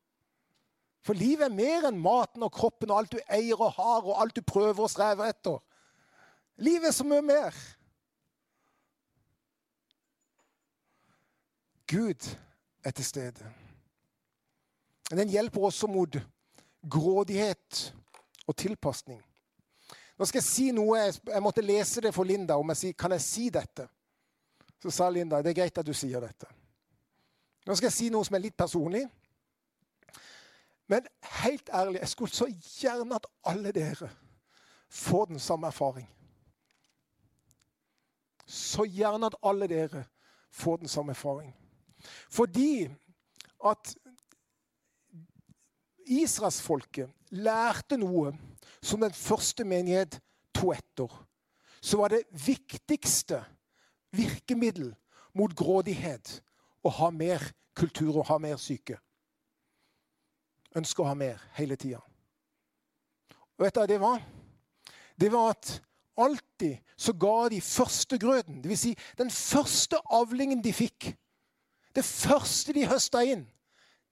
For 1.05 1.15
livet 1.15 1.45
er 1.45 1.53
mer 1.55 1.87
enn 1.87 1.99
maten 2.03 2.43
og 2.43 2.51
kroppen 2.51 2.91
og 2.91 2.99
alt 2.99 3.13
du 3.15 3.19
eier 3.31 3.59
og 3.61 3.71
har, 3.77 4.03
og 4.03 4.21
alt 4.21 4.35
du 4.35 4.41
prøver 4.43 4.83
og 4.83 4.91
strever 4.91 5.29
etter. 5.31 5.61
Livet 6.57 6.89
er 6.89 6.95
så 6.95 7.05
mye 7.07 7.23
mer. 7.23 7.55
Gud 11.87 12.27
er 12.83 12.91
til 12.91 13.05
stede. 13.05 13.53
Den 15.09 15.29
hjelper 15.29 15.69
også 15.69 15.87
mot 15.87 16.17
grådighet 16.89 17.93
og 18.47 18.55
tilpasning. 18.55 19.21
Nå 20.17 20.25
skal 20.25 20.41
jeg 20.41 20.49
si 20.49 20.67
noe, 20.75 20.99
jeg 21.05 21.43
måtte 21.45 21.63
lese 21.63 22.01
det 22.03 22.11
for 22.15 22.27
Linda. 22.27 22.57
om 22.57 22.69
jeg 22.73 22.77
sier, 22.77 22.93
Kan 22.93 23.11
jeg 23.11 23.21
si 23.21 23.49
dette? 23.49 23.87
Så 24.81 24.91
sa 24.91 25.09
Linda 25.09 25.41
det 25.41 25.53
er 25.53 25.61
greit 25.61 25.77
at 25.77 25.85
du 25.85 25.93
sier 25.93 26.19
dette. 26.21 26.47
Nå 27.67 27.75
skal 27.75 27.89
jeg 27.89 27.93
si 27.97 28.09
noe 28.11 28.23
som 28.23 28.37
er 28.37 28.45
litt 28.45 28.55
personlig. 28.55 29.03
Men 30.87 31.07
helt 31.43 31.69
ærlig, 31.75 31.99
jeg 31.99 32.09
skulle 32.13 32.31
så 32.31 32.47
gjerne 32.79 33.17
at 33.17 33.27
alle 33.43 33.73
dere 33.75 34.07
får 34.89 35.25
den 35.33 35.39
samme 35.39 35.67
erfaring. 35.67 36.07
Så 38.47 38.87
gjerne 38.87 39.27
at 39.27 39.35
alle 39.43 39.67
dere 39.67 40.05
får 40.51 40.77
den 40.77 40.87
samme 40.87 41.11
erfaring. 41.11 41.51
Fordi 42.31 42.87
at 43.65 43.95
Israelsfolket 46.07 47.11
lærte 47.35 47.97
noe 47.99 48.31
som 48.79 49.03
den 49.03 49.11
første 49.13 49.67
menighet 49.67 50.21
to 50.55 50.71
etter. 50.71 51.11
Så 51.81 51.97
var 51.99 52.15
det 52.15 52.23
viktigste 52.31 53.43
virkemiddel 54.15 54.93
mot 55.35 55.55
grådighet 55.55 56.43
å 56.87 56.95
ha 57.01 57.11
mer 57.11 57.43
kultur 57.77 58.15
og 58.15 58.27
ha 58.31 58.39
mer 58.41 58.57
syke 58.61 58.97
ønsker 60.77 61.03
å 61.03 61.09
ha 61.09 61.17
mer 61.17 61.41
hele 61.57 61.77
tida. 61.79 62.01
Og 63.57 63.65
vet 63.65 63.75
du 63.75 63.81
hva 63.81 63.89
det 63.89 63.99
var? 64.01 64.25
Det 65.17 65.29
var 65.33 65.53
at 65.55 65.71
alltid 66.17 66.77
så 66.97 67.13
ga 67.17 67.49
de 67.53 67.61
første 67.61 68.19
grøten. 68.21 68.59
Dvs. 68.61 68.83
Si, 68.83 68.93
den 69.17 69.31
første 69.33 69.99
avlingen 70.13 70.61
de 70.65 70.73
fikk. 70.73 71.11
Det 71.95 72.05
første 72.05 72.75
de 72.77 72.85
høsta 72.89 73.23
inn, 73.25 73.47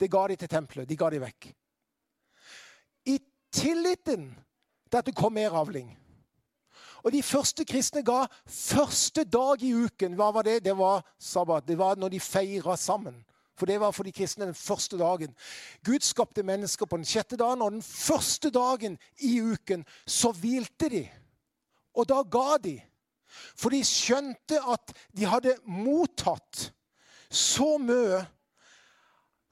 det 0.01 0.09
ga 0.11 0.25
de 0.29 0.37
til 0.41 0.49
tempelet. 0.49 0.89
De 0.89 0.97
ga 0.97 1.11
de 1.13 1.21
vekk. 1.21 1.51
I 3.13 3.19
tilliten 3.53 4.31
til 4.89 4.99
at 4.99 5.05
det 5.05 5.15
kom 5.17 5.35
mer 5.37 5.53
avling. 5.57 5.91
Og 7.05 7.13
de 7.13 7.21
første 7.21 7.65
kristne 7.69 8.01
ga 8.01 8.23
første 8.49 9.23
dag 9.29 9.61
i 9.63 9.75
uken. 9.77 10.15
Hva 10.17 10.31
var 10.33 10.47
det? 10.47 10.63
Det 10.65 10.73
var 10.77 11.03
sabbat. 11.21 11.67
Det 11.67 11.77
var 11.77 11.99
når 12.01 12.15
de 12.15 12.19
feira 12.19 12.73
sammen. 12.77 13.19
For 13.55 13.69
det 13.69 13.77
var 13.79 13.93
for 13.93 14.03
de 14.03 14.11
kristne 14.11 14.49
den 14.49 14.57
første 14.57 14.97
dagen. 14.97 15.35
Gud 15.85 16.01
skapte 16.01 16.43
mennesker 16.43 16.89
på 16.89 16.97
den 16.97 17.05
sjette 17.05 17.37
dagen, 17.37 17.61
og 17.61 17.71
den 17.71 17.85
første 17.85 18.49
dagen 18.49 18.97
i 19.21 19.37
uken 19.41 19.85
så 20.07 20.33
hvilte 20.33 20.89
de. 20.89 21.05
Og 21.95 22.09
da 22.09 22.23
ga 22.25 22.57
de. 22.63 22.79
For 23.55 23.69
de 23.69 23.83
skjønte 23.85 24.59
at 24.59 24.97
de 25.15 25.29
hadde 25.29 25.55
mottatt 25.69 26.71
så 27.29 27.75
mye 27.77 28.25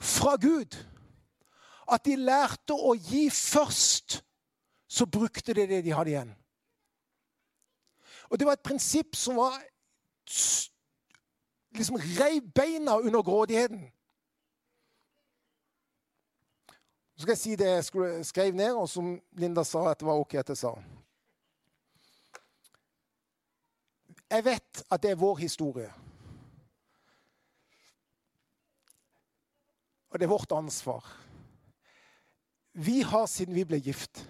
fra 0.02 0.36
Gud 0.42 0.76
at 1.94 2.04
de 2.08 2.16
lærte 2.18 2.74
å 2.74 2.96
gi 2.98 3.28
først. 3.30 4.24
Så 4.88 5.06
brukte 5.06 5.54
de 5.54 5.66
det 5.68 5.86
de 5.86 5.94
hadde 5.94 6.12
igjen. 6.12 6.34
Og 8.34 8.40
det 8.40 8.48
var 8.48 8.56
et 8.58 8.66
prinsipp 8.66 9.16
som 9.16 9.38
var 9.38 9.60
liksom 11.78 12.00
reiv 12.02 12.48
beina 12.56 12.96
under 12.98 13.22
grådigheten. 13.22 13.84
Så 17.16 17.22
skal 17.22 17.32
jeg 17.32 17.38
si 17.38 17.56
det 17.56 17.68
jeg 17.68 18.26
skrev 18.26 18.56
ned, 18.58 18.74
og 18.74 18.90
som 18.90 19.14
Linda 19.38 19.62
sa 19.64 19.86
at 19.92 20.02
det 20.02 20.08
var 20.08 20.18
OK 20.18 20.34
at 20.42 20.50
jeg 20.50 20.58
sa. 20.58 20.74
Jeg 24.34 24.46
vet 24.46 24.82
at 24.90 25.04
det 25.04 25.12
er 25.12 25.22
vår 25.22 25.38
historie. 25.38 25.94
Og 30.10 30.20
det 30.20 30.26
er 30.26 30.34
vårt 30.34 30.58
ansvar. 30.58 31.06
Vi 32.74 33.02
har, 33.02 33.26
siden 33.30 33.54
vi 33.56 33.66
ble 33.66 33.78
gift, 33.78 34.26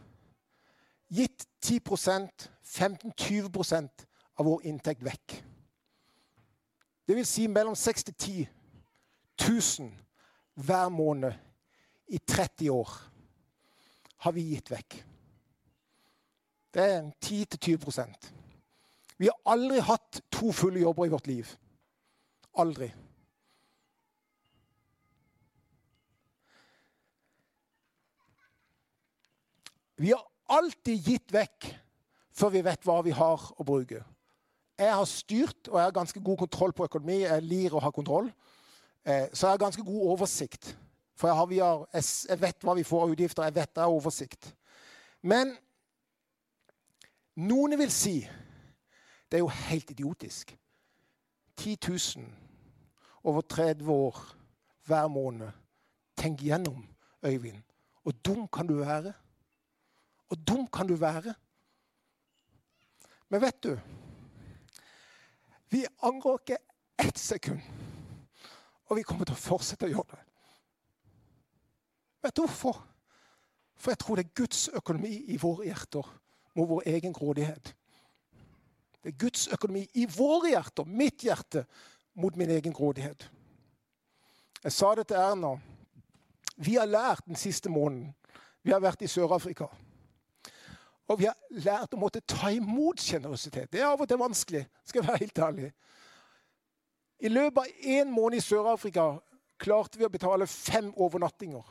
gitt 1.13 1.45
10% 1.61 2.49
15-20% 2.63 4.05
av 4.35 4.45
vår 4.45 4.65
inntekt 4.65 5.03
vekk. 5.05 5.35
Det 7.07 7.15
vil 7.17 7.27
si 7.27 7.47
mellom 7.47 7.75
6 7.75 8.07
til 8.09 8.15
10 8.15 8.47
000 9.79 9.91
hver 10.53 10.89
måned 10.89 11.33
i 12.07 12.17
30 12.17 12.69
år 12.69 12.89
har 14.23 14.31
vi 14.31 14.47
gitt 14.53 14.71
vekk. 14.71 14.97
Det 16.73 16.81
er 16.81 17.11
10-20% 17.25 18.31
Vi 19.17 19.29
har 19.29 19.53
aldri 19.53 19.79
hatt 19.79 20.21
to 20.33 20.51
fulle 20.51 20.81
jobber 20.81 21.05
i 21.05 21.11
vårt 21.13 21.27
liv. 21.27 21.49
Aldri. 22.57 22.89
Vi 29.95 30.09
har 30.09 30.32
alltid 30.51 31.07
gitt 31.07 31.33
vekk 31.33 31.69
før 32.33 32.53
vi 32.55 32.63
vet 32.65 32.85
hva 32.87 32.99
vi 33.05 33.13
har 33.15 33.43
å 33.57 33.65
bruke. 33.65 34.01
Jeg 34.79 34.93
har 34.97 35.05
styrt, 35.05 35.67
og 35.69 35.77
jeg 35.77 35.85
har 35.85 35.95
ganske 35.95 36.19
god 36.19 36.37
kontroll 36.37 36.73
på 36.73 36.87
økonomi. 36.87 37.21
Jeg 37.21 37.45
lir 37.45 37.75
å 37.75 37.81
ha 37.83 37.91
kontroll. 37.93 38.31
Eh, 39.05 39.27
så 39.33 39.45
jeg 39.45 39.53
har 39.53 39.61
ganske 39.61 39.85
god 39.85 40.07
oversikt. 40.15 40.73
For 41.15 41.29
jeg, 41.29 41.37
har, 41.37 41.53
har, 41.61 41.85
jeg, 41.93 42.39
vet 42.41 42.65
hva 42.65 42.73
vi 42.75 42.85
får 42.87 43.05
av 43.05 43.13
utgifter. 43.13 43.45
Jeg 43.47 43.55
vet 43.59 43.75
jeg 43.75 43.83
har 43.83 43.93
oversikt. 43.93 44.49
Men 45.21 45.53
noen 47.39 47.77
vil 47.79 47.93
si 47.93 48.17
det 49.29 49.39
er 49.39 49.45
jo 49.45 49.53
helt 49.69 49.91
idiotisk. 49.91 50.55
10 51.57 51.77
000 51.89 52.25
over 53.23 53.41
30 53.41 53.89
år 53.89 54.19
hver 54.85 55.07
måned. 55.07 55.49
Tenk 56.17 56.41
gjennom, 56.45 56.83
Øyvind. 57.25 57.61
Og 58.05 58.13
dum 58.25 58.47
kan 58.47 58.67
du 58.67 58.75
være. 58.81 59.13
Og 60.33 60.39
dum 60.47 60.65
kan 60.67 60.89
du 60.89 60.95
være. 60.97 61.35
Men 63.29 63.41
vet 63.41 63.63
du 63.63 63.73
Vi 65.69 65.85
angrer 66.05 66.39
ikke 66.39 66.57
ett 67.01 67.17
sekund. 67.17 67.61
Og 68.89 68.97
vi 68.97 69.05
kommer 69.05 69.25
til 69.25 69.33
å 69.33 69.41
fortsette 69.41 69.87
å 69.87 69.93
gjøre 69.93 70.17
det. 70.17 70.25
Vet 72.23 72.35
du 72.37 72.43
hvorfor? 72.43 72.77
For 73.75 73.91
jeg 73.91 73.99
tror 74.03 74.19
det 74.19 74.25
er 74.27 74.35
Guds 74.37 74.67
økonomi 74.69 75.15
i 75.33 75.37
våre 75.41 75.65
hjerter 75.65 76.11
mot 76.53 76.69
vår 76.69 76.85
egen 76.93 77.15
grådighet. 77.15 77.73
Det 79.01 79.11
er 79.11 79.17
Guds 79.19 79.47
økonomi 79.51 79.81
i 79.99 80.05
våre 80.05 80.53
hjerter, 80.53 80.85
mitt 80.85 81.25
hjerte, 81.25 81.65
mot 82.13 82.37
min 82.37 82.53
egen 82.53 82.73
grådighet. 82.73 83.25
Jeg 84.63 84.71
sa 84.71 84.93
det 84.95 85.07
til 85.09 85.17
Erna. 85.19 85.55
Vi 86.55 86.77
har 86.77 86.87
lært 86.87 87.25
den 87.25 87.35
siste 87.35 87.69
måneden 87.69 88.13
Vi 88.63 88.71
har 88.71 88.79
vært 88.79 89.01
i 89.01 89.09
Sør-Afrika. 89.11 89.65
Og 91.07 91.19
vi 91.19 91.27
har 91.27 91.35
lært 91.49 91.93
å 91.93 91.99
måtte 91.99 92.23
ta 92.27 92.51
imot 92.53 93.01
sjenerøsitet. 93.03 93.71
Det 93.71 93.81
er 93.81 93.91
av 93.91 94.01
og 94.01 94.07
til 94.07 94.21
vanskelig. 94.21 94.65
skal 94.85 95.01
jeg 95.01 95.07
være 95.07 95.23
helt 95.25 95.39
ærlig. 95.39 95.71
I 97.19 97.31
løpet 97.31 97.57
av 97.57 97.89
én 97.97 98.11
måned 98.11 98.37
i 98.37 98.43
Sør-Afrika 98.43 99.19
klarte 99.59 99.99
vi 99.99 100.05
å 100.07 100.11
betale 100.11 100.47
fem 100.47 100.93
overnattinger. 100.95 101.63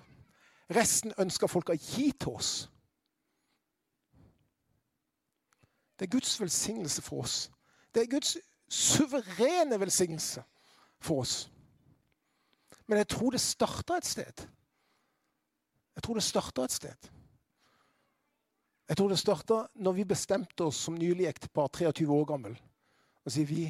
Resten 0.72 1.12
ønska 1.18 1.48
folk 1.48 1.72
å 1.72 1.76
gi 1.76 2.12
til 2.12 2.36
oss. 2.36 2.52
Det 5.98 6.06
er 6.06 6.14
Guds 6.14 6.40
velsignelse 6.40 7.02
for 7.02 7.22
oss. 7.22 7.50
Det 7.94 8.02
er 8.02 8.10
Guds 8.10 8.36
suverene 8.68 9.80
velsignelse 9.80 10.42
for 11.00 11.20
oss. 11.20 11.50
Men 12.86 12.98
jeg 12.98 13.08
tror 13.08 13.30
det 13.30 13.40
starta 13.40 13.96
et 13.96 14.08
sted. 14.08 14.46
Jeg 15.94 16.02
tror 16.02 16.14
det 16.14 16.24
starta 16.24 16.64
et 16.64 16.72
sted. 16.72 17.10
Jeg 18.92 18.96
tror 18.96 19.08
det 19.08 19.16
starta 19.18 19.56
når 19.80 19.94
vi 19.96 20.04
bestemte 20.04 20.66
oss 20.68 20.76
som 20.84 20.92
nylig 21.00 21.24
ektepar, 21.24 21.70
23 21.72 22.12
år 22.12 22.26
gammel, 22.28 22.56
og 23.24 23.32
sier 23.32 23.48
vi 23.48 23.62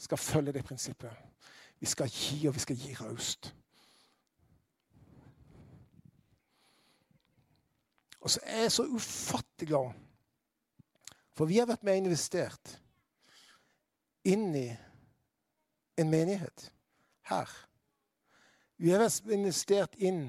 skal 0.00 0.16
følge 0.16 0.54
det 0.56 0.62
prinsippet. 0.64 1.12
Vi 1.76 1.90
skal 1.90 2.08
gi, 2.08 2.38
og 2.48 2.54
vi 2.56 2.62
skal 2.64 2.78
gi 2.80 2.94
raust. 2.96 3.50
Og 8.22 8.32
så 8.32 8.40
er 8.46 8.62
jeg 8.62 8.72
så 8.72 8.86
ufattelig 8.88 9.68
glad 9.68 10.00
for 11.36 11.52
vi 11.52 11.60
har 11.60 11.68
vært 11.68 11.84
med 11.84 11.98
og 11.98 12.06
investert 12.06 12.72
inn 14.24 14.48
i 14.56 14.64
en 16.00 16.08
menighet 16.08 16.70
her. 17.28 17.52
Vi 18.80 18.96
har 18.96 19.04
vært 19.04 19.28
investert 19.28 20.00
inn 20.00 20.24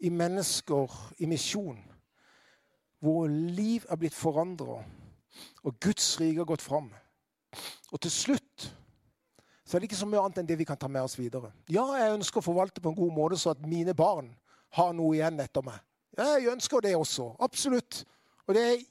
i 0.00 0.08
mennesker 0.08 0.96
i 1.20 1.28
misjon, 1.28 1.84
hvor 3.00 3.28
liv 3.28 3.86
er 3.88 3.98
blitt 4.00 4.16
forandra, 4.16 4.80
og 5.64 5.80
Guds 5.80 6.12
rike 6.20 6.42
har 6.42 6.48
gått 6.48 6.64
fram. 6.64 6.90
Og 7.90 8.00
til 8.00 8.12
slutt 8.12 8.68
så 9.64 9.76
er 9.76 9.82
det 9.82 9.90
ikke 9.90 10.00
så 10.00 10.08
mye 10.10 10.22
annet 10.24 10.40
enn 10.40 10.48
det 10.48 10.58
vi 10.58 10.66
kan 10.66 10.78
ta 10.78 10.88
med 10.90 11.06
oss 11.06 11.14
videre. 11.18 11.52
Ja, 11.70 11.84
jeg 11.94 12.16
ønsker 12.16 12.40
å 12.40 12.44
forvalte 12.44 12.82
på 12.82 12.90
en 12.90 12.98
god 12.98 13.12
måte, 13.14 13.38
så 13.38 13.52
at 13.52 13.62
mine 13.62 13.94
barn 13.94 14.32
har 14.74 14.90
noe 14.98 15.14
igjen 15.14 15.38
etter 15.42 15.62
meg. 15.62 15.78
Jeg 16.18 16.48
ønsker 16.50 16.82
det 16.82 16.96
også. 16.98 17.28
Absolutt. 17.38 18.00
Og 18.48 18.56
det 18.56 18.64
er 18.66 18.82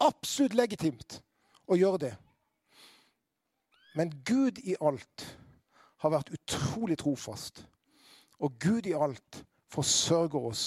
absolutt 0.00 0.56
legitimt 0.56 1.18
å 1.68 1.76
gjøre 1.76 2.00
det. 2.06 2.12
Men 3.94 4.14
Gud 4.24 4.62
i 4.64 4.78
alt 4.80 5.26
har 6.02 6.14
vært 6.16 6.32
utrolig 6.34 6.96
trofast. 7.04 7.60
Og 8.40 8.56
Gud 8.60 8.88
i 8.88 8.96
alt 8.96 9.44
forsørger 9.72 10.48
oss 10.50 10.64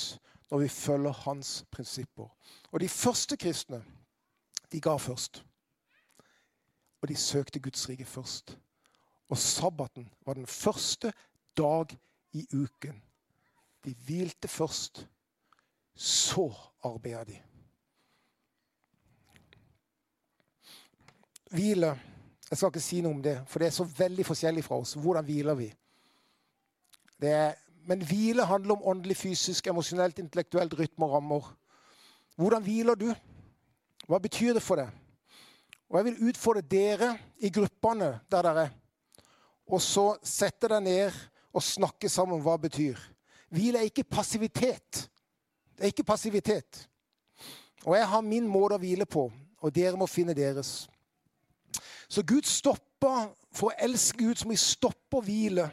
når 0.50 0.58
vi 0.58 0.68
følger 0.68 1.12
hans 1.12 1.66
prinsipper. 1.72 2.28
Og 2.72 2.80
de 2.80 2.90
første 2.90 3.38
kristne, 3.38 3.84
de 4.72 4.82
ga 4.82 4.96
først. 4.98 5.46
Og 7.02 7.08
de 7.08 7.16
søkte 7.16 7.60
Guds 7.60 7.90
rike 7.90 8.06
først. 8.06 8.58
Og 9.30 9.38
sabbaten 9.38 10.10
var 10.26 10.34
den 10.34 10.48
første 10.48 11.14
dag 11.58 11.86
i 12.34 12.48
uken. 12.54 13.04
De 13.86 13.94
hvilte 13.94 14.48
først. 14.48 15.08
Så 15.96 16.54
arbeida 16.84 17.24
de. 17.24 17.42
Hvile 21.52 22.00
Jeg 22.50 22.58
skal 22.58 22.70
ikke 22.70 22.80
si 22.80 23.02
noe 23.04 23.12
om 23.12 23.24
det, 23.24 23.42
for 23.48 23.60
det 23.60 23.68
er 23.68 23.74
så 23.76 23.84
veldig 23.84 24.24
forskjellig 24.26 24.62
fra 24.64 24.78
oss. 24.80 24.94
Hvordan 24.94 25.26
hviler 25.26 25.56
vi? 25.60 25.66
Det 27.22 27.32
Er, 27.32 27.54
men 27.88 28.04
hvile 28.04 28.46
handler 28.46 28.76
om 28.76 28.86
åndelig, 28.92 29.16
fysisk, 29.18 29.68
emosjonelt, 29.68 30.20
intellektuelt, 30.20 30.74
rytme 30.76 31.06
og 31.06 31.14
rammer. 31.14 31.46
Hvordan 32.36 32.64
hviler 32.64 33.00
du? 33.00 33.08
Hva 34.08 34.20
betyr 34.20 34.58
det 34.58 34.64
for 34.64 34.80
deg? 34.80 34.92
Og 35.88 35.98
Jeg 35.98 36.06
vil 36.06 36.30
utfordre 36.30 36.62
dere 36.62 37.14
i 37.40 37.50
gruppene 37.50 38.18
der 38.32 38.44
dere 38.44 38.66
er, 38.68 38.74
og 39.68 39.82
så 39.82 40.18
sette 40.24 40.68
deg 40.68 40.84
ned 40.84 41.16
og 41.56 41.64
snakke 41.64 42.10
sammen 42.12 42.38
om 42.38 42.44
hva 42.44 42.58
det 42.58 42.68
betyr. 42.68 43.00
Hvile 43.50 43.80
er 43.80 43.88
ikke 43.88 44.04
passivitet. 44.04 45.08
Det 45.78 45.88
er 45.88 45.94
ikke 45.94 46.04
passivitet. 46.04 46.84
Og 47.86 47.96
jeg 47.96 48.08
har 48.08 48.22
min 48.22 48.48
måte 48.48 48.76
å 48.76 48.82
hvile 48.84 49.08
på, 49.08 49.30
og 49.32 49.76
dere 49.76 49.96
må 49.96 50.10
finne 50.12 50.36
deres. 50.36 50.90
Så 52.10 52.24
Gud 52.24 52.48
stopper 52.48 53.32
For 53.58 53.72
å 53.72 53.78
elske 53.82 54.18
Gud 54.18 54.38
så 54.38 54.46
må 54.46 54.54
vi 54.54 54.60
stoppe 54.62 55.18
å 55.18 55.24
hvile. 55.24 55.64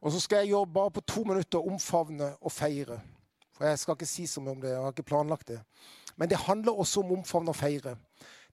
Og 0.00 0.12
så 0.12 0.20
skal 0.20 0.36
jeg 0.42 0.52
gjøre 0.54 0.66
bare 0.66 0.90
på 0.90 1.00
to 1.00 1.22
minutter 1.24 1.66
omfavne 1.66 2.34
og 2.40 2.52
feire. 2.52 3.00
For 3.52 3.64
jeg 3.68 3.78
skal 3.78 3.96
ikke 3.98 4.06
si 4.08 4.26
så 4.26 4.40
mye 4.40 4.54
om 4.56 4.60
det. 4.60 4.70
Jeg 4.70 4.80
har 4.80 4.94
ikke 4.94 5.10
planlagt 5.10 5.48
det. 5.48 5.60
Men 6.16 6.30
det 6.30 6.38
handler 6.38 6.72
også 6.72 7.00
om 7.00 7.12
omfavne 7.12 7.52
og 7.52 7.56
feire. 7.56 7.96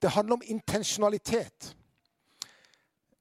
Det 0.01 0.09
handler 0.11 0.35
om 0.35 0.41
intensjonalitet. 0.45 1.75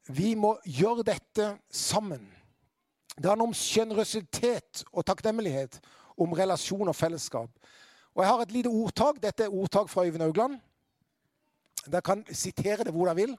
Vi 0.09 0.35
må 0.35 0.57
gjøre 0.65 1.03
dette 1.07 1.59
sammen. 1.71 2.27
Det 3.17 3.31
handler 3.31 3.47
om 3.47 3.55
sjenerøsitet 3.55 4.85
og 4.93 5.07
takknemlighet. 5.07 5.81
Om 6.19 6.33
relasjon 6.33 6.89
og 6.89 6.97
fellesskap. 6.97 7.51
Og 8.15 8.23
Jeg 8.23 8.31
har 8.31 8.43
et 8.43 8.53
lite 8.53 8.69
ordtak. 8.69 9.23
Dette 9.23 9.45
er 9.45 9.55
ordtak 9.55 9.89
fra 9.89 10.05
Øyvind 10.05 10.23
Augland. 10.23 10.59
Dere 11.87 12.03
kan 12.03 12.25
sitere 12.33 12.85
det 12.85 12.93
hvor 12.93 13.05
dere 13.05 13.15
vil. 13.15 13.37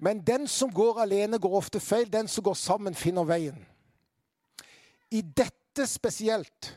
Men 0.00 0.20
den 0.26 0.48
som 0.48 0.72
går 0.72 1.00
alene, 1.00 1.38
går 1.38 1.56
ofte 1.56 1.80
feil. 1.80 2.12
Den 2.12 2.28
som 2.28 2.44
går 2.44 2.54
sammen, 2.54 2.94
finner 2.94 3.24
veien. 3.24 3.66
I 5.10 5.22
dette 5.22 5.86
spesielt 5.86 6.72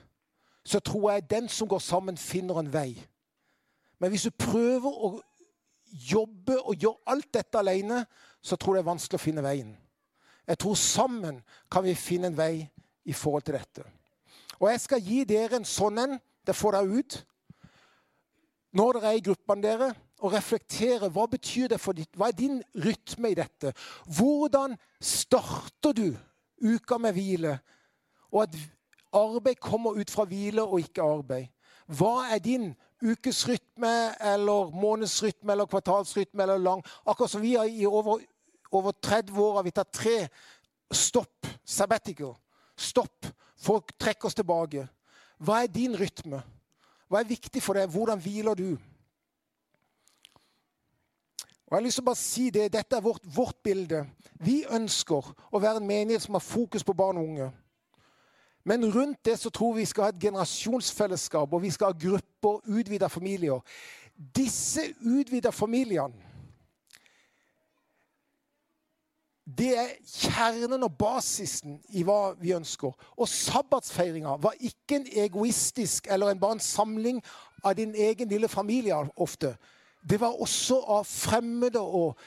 så 0.66 0.80
tror 0.80 1.12
jeg 1.12 1.30
den 1.30 1.50
som 1.50 1.68
går 1.68 1.80
sammen, 1.82 2.18
finner 2.18 2.60
en 2.60 2.74
vei. 2.74 2.94
Men 4.00 4.12
hvis 4.14 4.28
du 4.28 4.32
prøver 4.38 4.90
å 4.90 5.16
jobbe 5.90 6.60
og 6.60 6.76
gjøre 6.78 7.10
alt 7.10 7.32
dette 7.34 7.60
alene, 7.60 8.04
så 8.42 8.56
tror 8.56 8.76
jeg 8.76 8.84
det 8.84 8.88
er 8.88 8.92
vanskelig 8.92 9.20
å 9.20 9.24
finne 9.24 9.44
veien. 9.44 9.72
Jeg 10.50 10.60
tror 10.62 10.78
sammen 10.78 11.40
kan 11.72 11.84
vi 11.86 11.96
finne 11.98 12.30
en 12.30 12.38
vei 12.38 12.68
i 13.06 13.14
forhold 13.14 13.48
til 13.48 13.58
dette. 13.58 13.86
Og 14.60 14.70
jeg 14.70 14.84
skal 14.84 15.04
gi 15.04 15.24
dere 15.28 15.60
en 15.60 15.68
sånn 15.68 15.98
en. 16.02 16.16
Det 16.46 16.56
får 16.58 16.78
dere 16.78 17.02
ut. 17.02 17.18
Når 18.78 18.98
dere 18.98 19.12
er 19.12 19.20
i 19.20 19.26
gruppene 19.26 19.66
dere, 19.66 19.90
og 20.20 20.34
reflektere 20.36 21.08
hva 21.14 21.26
betyr 21.32 21.70
det 21.72 21.80
for 21.80 21.96
ditt, 21.96 22.12
hva 22.18 22.28
er 22.30 22.36
din 22.36 22.58
rytme 22.84 23.32
i 23.32 23.38
dette. 23.38 23.72
Hvordan 24.18 24.76
starter 25.00 25.96
du 25.96 26.08
uka 26.60 26.98
med 27.00 27.16
hvile, 27.16 27.56
og 28.32 28.44
at 28.44 28.58
arbeid 29.14 29.56
kommer 29.62 29.98
ut 29.98 30.12
fra 30.12 30.26
hvile 30.30 30.64
og 30.64 30.80
ikke 30.80 31.02
arbeid? 31.02 31.48
Hva 31.90 32.30
er 32.30 32.40
din 32.40 32.70
ukesrytme 33.02 33.94
eller 34.34 34.70
månedsrytme 34.70 35.52
eller 35.52 35.66
kvartalsrytme 35.66 36.44
eller 36.44 36.58
lang? 36.58 36.84
Akkurat 37.06 37.32
som 37.32 37.42
vi 37.42 37.56
har 37.56 37.66
i 37.66 37.86
over, 37.86 38.20
over 38.72 38.92
30 38.92 39.42
år 39.42 39.56
har 39.56 39.66
vi 39.66 39.74
tatt 39.74 39.92
tre 39.94 40.28
stopp, 40.94 41.48
sabbatical. 41.66 42.36
Stopp 42.78 43.26
Folk 43.60 43.92
trekker 44.00 44.30
oss 44.30 44.38
tilbake. 44.38 44.86
Hva 45.44 45.64
er 45.64 45.72
din 45.72 45.96
rytme? 46.00 46.40
Hva 47.10 47.20
er 47.20 47.28
viktig 47.28 47.62
for 47.64 47.76
deg? 47.76 47.90
Hvordan 47.92 48.22
hviler 48.24 48.56
du? 48.56 48.78
Og 51.70 51.76
jeg 51.76 51.78
har 51.78 51.86
lyst 51.86 52.00
til 52.00 52.06
å 52.06 52.10
bare 52.10 52.22
si 52.22 52.46
det, 52.54 52.70
Dette 52.74 52.98
er 52.98 53.04
vårt, 53.06 53.26
vårt 53.36 53.60
bilde. 53.64 54.06
Vi 54.42 54.64
ønsker 54.66 55.28
å 55.52 55.60
være 55.62 55.82
en 55.82 55.90
menighet 55.90 56.24
som 56.24 56.38
har 56.38 56.46
fokus 56.46 56.86
på 56.88 56.96
barn 56.98 57.20
og 57.20 57.28
unge. 57.28 57.50
Men 58.70 58.86
rundt 58.96 59.26
det 59.26 59.40
så 59.40 59.50
tror 59.50 59.74
vi 59.74 59.86
skal 59.86 60.04
ha 60.04 60.10
et 60.14 60.22
generasjonsfellesskap, 60.22 61.54
og 61.54 61.62
vi 61.62 61.72
skal 61.74 61.90
ha 61.90 62.08
grupper, 62.08 62.60
utvida 62.70 63.08
familier. 63.10 63.64
Disse 64.36 64.82
utvida 65.02 65.50
familiene 65.50 66.28
Det 69.58 69.72
er 69.78 69.88
kjernen 70.06 70.84
og 70.86 70.94
basisen 71.00 71.80
i 71.90 72.04
hva 72.06 72.36
vi 72.38 72.52
ønsker. 72.54 72.94
Og 73.18 73.28
sabbatsfeiringa 73.28 74.36
var 74.38 74.54
ikke 74.60 75.00
en 75.00 75.08
egoistisk 75.24 76.08
eller 76.12 76.30
en 76.30 76.40
bare 76.40 76.60
en 76.60 76.62
samling 76.62 77.24
av 77.64 77.74
din 77.80 77.96
egen 77.96 78.30
lille 78.30 78.48
familie 78.48 79.00
ofte. 79.18 79.56
Det 80.10 80.20
var 80.22 80.38
også 80.42 80.78
av 80.86 81.10
fremmede 81.10 81.82
og 81.82 82.20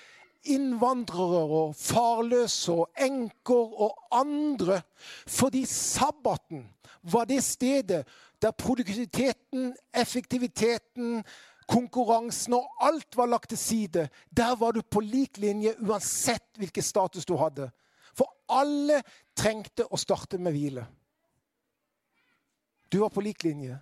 innvandrere 0.45 1.43
og 1.61 1.77
farløse 1.77 2.73
og 2.73 2.91
enker 3.01 3.77
og 3.87 3.97
andre. 4.13 4.81
Fordi 5.27 5.65
sabbaten 5.69 6.67
var 7.03 7.25
det 7.31 7.43
stedet 7.45 8.05
der 8.43 8.51
produktiviteten, 8.51 9.73
effektiviteten, 9.95 11.23
konkurransen 11.69 12.57
og 12.59 12.71
alt 12.81 13.17
var 13.17 13.31
lagt 13.31 13.49
til 13.49 13.59
side. 13.59 14.09
Der 14.37 14.57
var 14.57 14.73
du 14.73 14.83
på 14.83 15.01
lik 15.01 15.39
linje 15.39 15.75
uansett 15.81 16.59
hvilken 16.59 16.83
status 16.83 17.27
du 17.27 17.37
hadde. 17.37 17.71
For 18.17 18.29
alle 18.53 19.01
trengte 19.37 19.87
å 19.89 20.01
starte 20.01 20.39
med 20.39 20.53
hvile. 20.53 20.85
Du 22.93 23.01
var 23.01 23.13
på 23.15 23.25
lik 23.25 23.45
linje. 23.47 23.79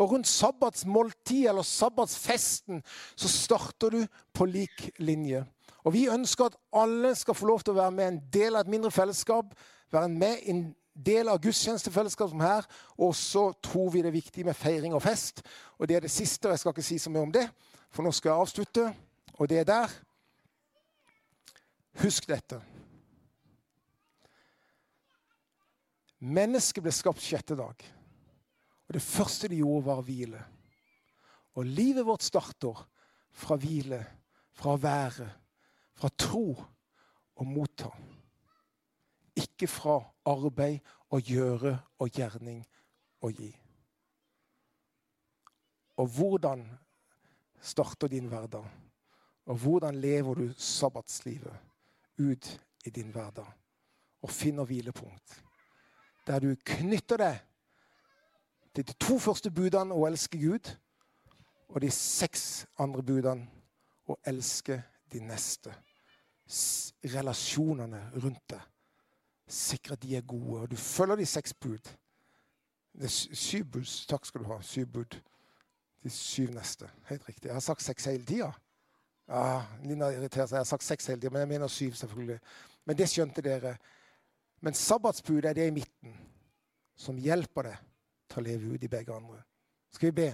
Og 0.00 0.14
rundt 0.14 0.28
sabbatsmåltid 0.28 1.46
eller 1.50 1.64
sabbatsfesten 1.66 2.80
så 3.16 3.28
starter 3.28 3.92
du 3.92 4.04
på 4.32 4.46
lik 4.48 4.90
linje. 4.98 5.44
Og 5.84 5.94
vi 5.94 6.08
ønsker 6.12 6.50
at 6.50 6.58
alle 6.76 7.14
skal 7.16 7.36
få 7.36 7.48
lov 7.48 7.64
til 7.64 7.74
å 7.74 7.80
være 7.80 7.94
med 7.96 8.08
en 8.08 8.20
del 8.32 8.56
av 8.56 8.66
et 8.66 8.72
mindre 8.72 8.90
fellesskap. 8.92 9.54
Være 9.92 10.08
med 10.12 10.42
i 10.44 10.54
en 10.54 10.64
del 10.94 11.30
av 11.32 11.40
gudstjenestefellesskap 11.42 12.32
som 12.32 12.44
her. 12.44 12.66
Og 12.98 13.14
så 13.16 13.46
tror 13.64 13.90
vi 13.94 14.02
det 14.04 14.12
er 14.12 14.18
viktig 14.18 14.44
med 14.46 14.58
feiring 14.58 14.94
og 14.96 15.02
fest. 15.04 15.42
Og 15.78 15.88
det 15.88 15.96
er 15.96 16.04
det 16.04 16.12
siste, 16.12 16.48
og 16.48 16.54
jeg 16.54 16.62
skal 16.62 16.76
ikke 16.76 16.88
si 16.90 16.98
så 17.00 17.12
mye 17.12 17.28
om 17.28 17.32
det, 17.34 17.46
for 17.90 18.04
nå 18.04 18.12
skal 18.14 18.32
jeg 18.32 18.44
avslutte. 18.44 18.86
Og 19.38 19.48
det 19.48 19.62
er 19.62 19.70
der. 19.70 19.96
Husk 22.02 22.28
dette. 22.28 22.60
Mennesket 26.20 26.84
ble 26.84 26.92
skapt 26.92 27.24
sjette 27.24 27.56
dag. 27.56 27.84
Og 28.88 28.96
det 28.96 29.02
første 29.02 29.48
de 29.48 29.62
gjorde, 29.62 29.86
var 29.86 30.02
å 30.02 30.04
hvile. 30.04 30.40
Og 31.56 31.66
livet 31.66 32.06
vårt 32.06 32.26
starter 32.26 32.82
fra 33.32 33.56
hvile, 33.60 34.02
fra 34.58 34.74
å 34.74 34.80
være, 34.80 35.28
fra 36.00 36.08
tro 36.16 36.54
og 37.36 37.46
motta. 37.46 37.90
Ikke 39.36 39.68
fra 39.68 40.00
arbeid 40.28 40.80
og 41.12 41.22
gjøre 41.26 41.74
og 42.00 42.12
gjerning 42.14 42.62
og 43.20 43.32
gi. 43.36 43.50
Og 46.00 46.06
hvordan 46.06 46.64
starter 47.60 48.08
din 48.08 48.28
hverdag? 48.32 48.64
Og 49.46 49.56
hvordan 49.56 49.94
lever 50.00 50.34
du 50.34 50.52
sabbatslivet 50.56 51.56
ut 52.18 52.60
i 52.84 52.90
din 52.90 53.10
hverdag? 53.10 53.46
Og 54.22 54.30
finner 54.30 54.64
hvilepunkt. 54.64 55.42
Der 56.26 56.38
du 56.38 56.54
knytter 56.64 57.16
deg 57.16 57.38
til 58.74 58.86
de 58.86 58.92
to 58.92 59.18
første 59.18 59.50
budene 59.50 59.96
å 59.96 60.06
elske 60.06 60.38
Gud, 60.38 60.68
og 61.68 61.80
de 61.82 61.90
seks 61.90 62.66
andre 62.78 63.02
budene 63.02 63.48
å 64.08 64.16
elske 64.26 64.82
de 65.12 65.20
neste. 65.22 65.74
Relasjonene 67.04 68.00
rundt 68.22 68.42
deg. 68.50 68.62
Sikre 69.50 69.96
at 69.96 70.02
de 70.02 70.16
er 70.16 70.26
gode. 70.26 70.62
Og 70.62 70.70
du 70.70 70.76
følger 70.76 71.16
de 71.16 71.26
seks 71.26 71.54
bud. 71.54 71.92
Det 72.92 73.06
er 73.06 73.36
syv 73.38 73.64
bud. 73.64 73.92
Takk 74.08 74.26
skal 74.26 74.42
du 74.42 74.50
ha. 74.52 74.60
Syv 74.62 74.86
bud. 74.86 75.20
De 76.02 76.10
syv 76.10 76.50
neste. 76.54 76.90
Helt 77.08 77.28
riktig. 77.28 77.48
Jeg 77.48 77.54
har 77.54 77.64
sagt 77.64 77.82
seks 77.82 78.04
hele 78.04 78.26
tida. 78.26 78.50
Ja, 79.28 79.62
Lina 79.84 80.10
irriterer 80.10 80.46
seg. 80.46 80.56
Jeg 80.56 80.64
har 80.64 80.70
sagt 80.72 80.84
seks 80.84 81.06
hele 81.06 81.20
tida, 81.20 81.30
men 81.30 81.44
jeg 81.44 81.48
mener 81.48 81.70
syv, 81.70 81.94
selvfølgelig. 81.94 82.40
Men 82.84 82.98
det 82.98 83.08
skjønte 83.08 83.44
dere. 83.46 83.76
Men 84.60 84.74
sabbatsbud 84.74 85.44
er 85.44 85.54
det 85.56 85.68
i 85.68 85.74
midten 85.74 86.16
som 86.98 87.18
hjelper 87.18 87.70
deg 87.70 87.84
til 88.30 88.40
å 88.40 88.46
leve 88.46 88.74
ut 88.74 88.84
i 88.84 88.90
begge 88.90 89.14
andre. 89.14 89.38
Skal 89.94 90.10
vi 90.10 90.16
be? 90.22 90.30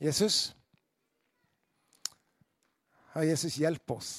Jesus, 0.00 0.56
Herre 3.14 3.30
Jesus, 3.30 3.56
hjelp 3.56 3.90
oss 3.94 4.10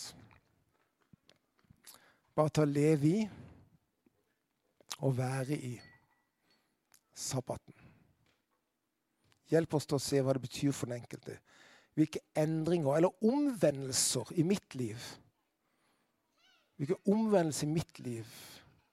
bare 2.37 2.53
til 2.53 2.63
å 2.63 2.69
leve 2.69 3.09
i 3.09 3.21
og 5.05 5.15
være 5.17 5.57
i 5.57 5.73
sabbaten. 7.17 7.73
Hjelp 9.49 9.77
oss 9.77 9.87
til 9.87 9.97
å 9.97 10.03
se 10.03 10.21
hva 10.21 10.35
det 10.35 10.43
betyr 10.43 10.75
for 10.75 10.89
den 10.89 10.99
enkelte. 10.99 11.37
Hvilke 11.97 12.21
endringer 12.37 12.97
eller 12.97 13.25
omvendelser 13.25 14.35
i 14.37 14.45
mitt 14.45 14.75
liv 14.77 15.01
Hvilke 16.77 16.99
omvendelser 17.09 17.65
i 17.65 17.73
mitt 17.73 17.99
liv 18.05 18.33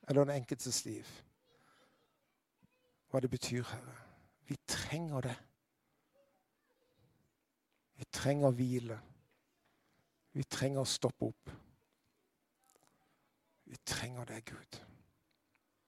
eller 0.09 0.25
den 0.25 0.39
enkeltes 0.39 0.79
liv 0.87 1.09
hva 3.15 3.21
det 3.23 3.29
betyr, 3.31 3.63
Herre. 3.63 3.93
Vi 4.49 4.57
trenger 4.67 5.21
det. 5.23 5.35
Vi 7.95 8.05
trenger 8.11 8.51
hvile. 8.51 8.97
Vi 10.35 10.43
trenger 10.51 10.83
å 10.83 10.89
stoppe 10.89 11.29
opp. 11.29 11.53
Vi 13.75 13.79
trenger 13.85 14.25
deg, 14.25 14.45
Gud. 14.45 14.94